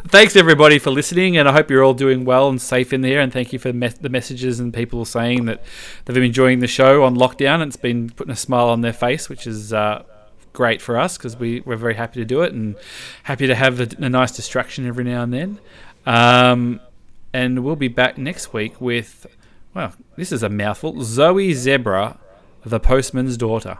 thanks 0.08 0.36
everybody 0.36 0.78
for 0.78 0.90
listening, 0.90 1.36
and 1.36 1.48
I 1.48 1.52
hope 1.52 1.70
you're 1.70 1.82
all 1.82 1.94
doing 1.94 2.24
well 2.24 2.48
and 2.48 2.60
safe 2.60 2.92
in 2.92 3.00
there. 3.00 3.20
And 3.20 3.32
thank 3.32 3.52
you 3.52 3.58
for 3.58 3.72
me- 3.72 3.88
the 3.88 4.08
messages 4.08 4.60
and 4.60 4.74
people 4.74 5.04
saying 5.04 5.46
that 5.46 5.62
they've 6.04 6.14
been 6.14 6.24
enjoying 6.24 6.58
the 6.60 6.66
show 6.66 7.04
on 7.04 7.16
lockdown. 7.16 7.66
It's 7.66 7.76
been 7.76 8.10
putting 8.10 8.32
a 8.32 8.36
smile 8.36 8.68
on 8.68 8.82
their 8.82 8.92
face, 8.92 9.28
which 9.28 9.46
is 9.46 9.72
uh, 9.72 10.02
great 10.52 10.82
for 10.82 10.98
us 10.98 11.16
because 11.16 11.36
we 11.36 11.60
we're 11.60 11.76
very 11.76 11.94
happy 11.94 12.20
to 12.20 12.26
do 12.26 12.42
it 12.42 12.52
and 12.52 12.76
happy 13.22 13.46
to 13.46 13.54
have 13.54 13.80
a, 13.80 13.88
a 14.04 14.08
nice 14.08 14.32
distraction 14.32 14.86
every 14.86 15.04
now 15.04 15.22
and 15.22 15.32
then. 15.32 15.58
Um, 16.06 16.80
and 17.32 17.64
we'll 17.64 17.76
be 17.76 17.88
back 17.88 18.18
next 18.18 18.52
week 18.52 18.80
with, 18.80 19.26
well, 19.74 19.94
this 20.16 20.32
is 20.32 20.42
a 20.42 20.48
mouthful. 20.48 21.02
Zoe 21.04 21.54
Zebra, 21.54 22.18
the 22.64 22.80
postman's 22.80 23.36
daughter. 23.36 23.78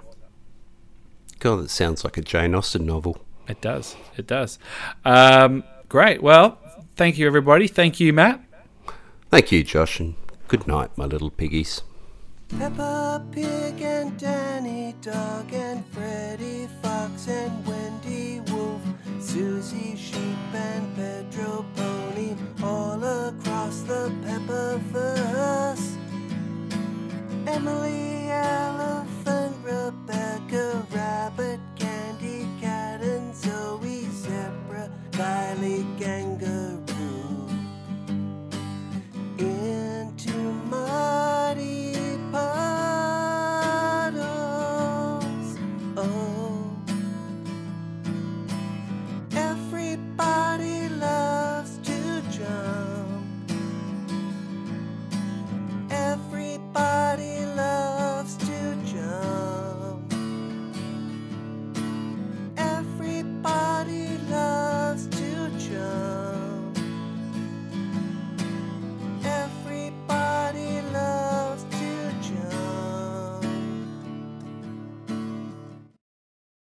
God, 1.40 1.64
that 1.64 1.70
sounds 1.70 2.04
like 2.04 2.18
a 2.18 2.22
Jane 2.22 2.54
Austen 2.54 2.84
novel. 2.86 3.24
It 3.48 3.60
does. 3.62 3.96
It 4.16 4.26
does. 4.26 4.58
Um, 5.04 5.64
great. 5.88 6.22
Well, 6.22 6.58
thank 6.96 7.18
you, 7.18 7.26
everybody. 7.26 7.66
Thank 7.66 7.98
you, 7.98 8.12
Matt. 8.12 8.40
Thank 9.30 9.50
you, 9.50 9.64
Josh, 9.64 10.00
and 10.00 10.14
good 10.48 10.66
night, 10.66 10.96
my 10.96 11.06
little 11.06 11.30
piggies. 11.30 11.82
Peppa 12.58 13.24
Pig 13.32 13.80
and 13.80 14.18
Danny 14.18 14.94
Dog 15.00 15.52
and 15.52 15.84
Freddy 15.86 16.68
Fox 16.82 17.28
and 17.28 17.66
Wendy 17.66 18.40
Wolf, 18.52 18.82
Susie 19.20 19.96
Sheep 19.96 20.52
and 20.52 20.94
Pedro 20.96 21.64
Pony, 21.76 22.34
all 22.62 23.02
across 23.02 23.80
the 23.82 24.12
Peppaverse. 24.24 25.96
Emily 27.46 28.28
Elephant. 28.30 29.19
Rebecca, 29.70 30.84
Rabbit, 30.92 31.60
Candy 31.76 32.48
Cat, 32.60 33.00
and 33.02 33.34
Zoe, 33.34 34.08
Zebra, 34.10 34.90
Kylie, 35.12 35.86
Gang. 35.98 36.39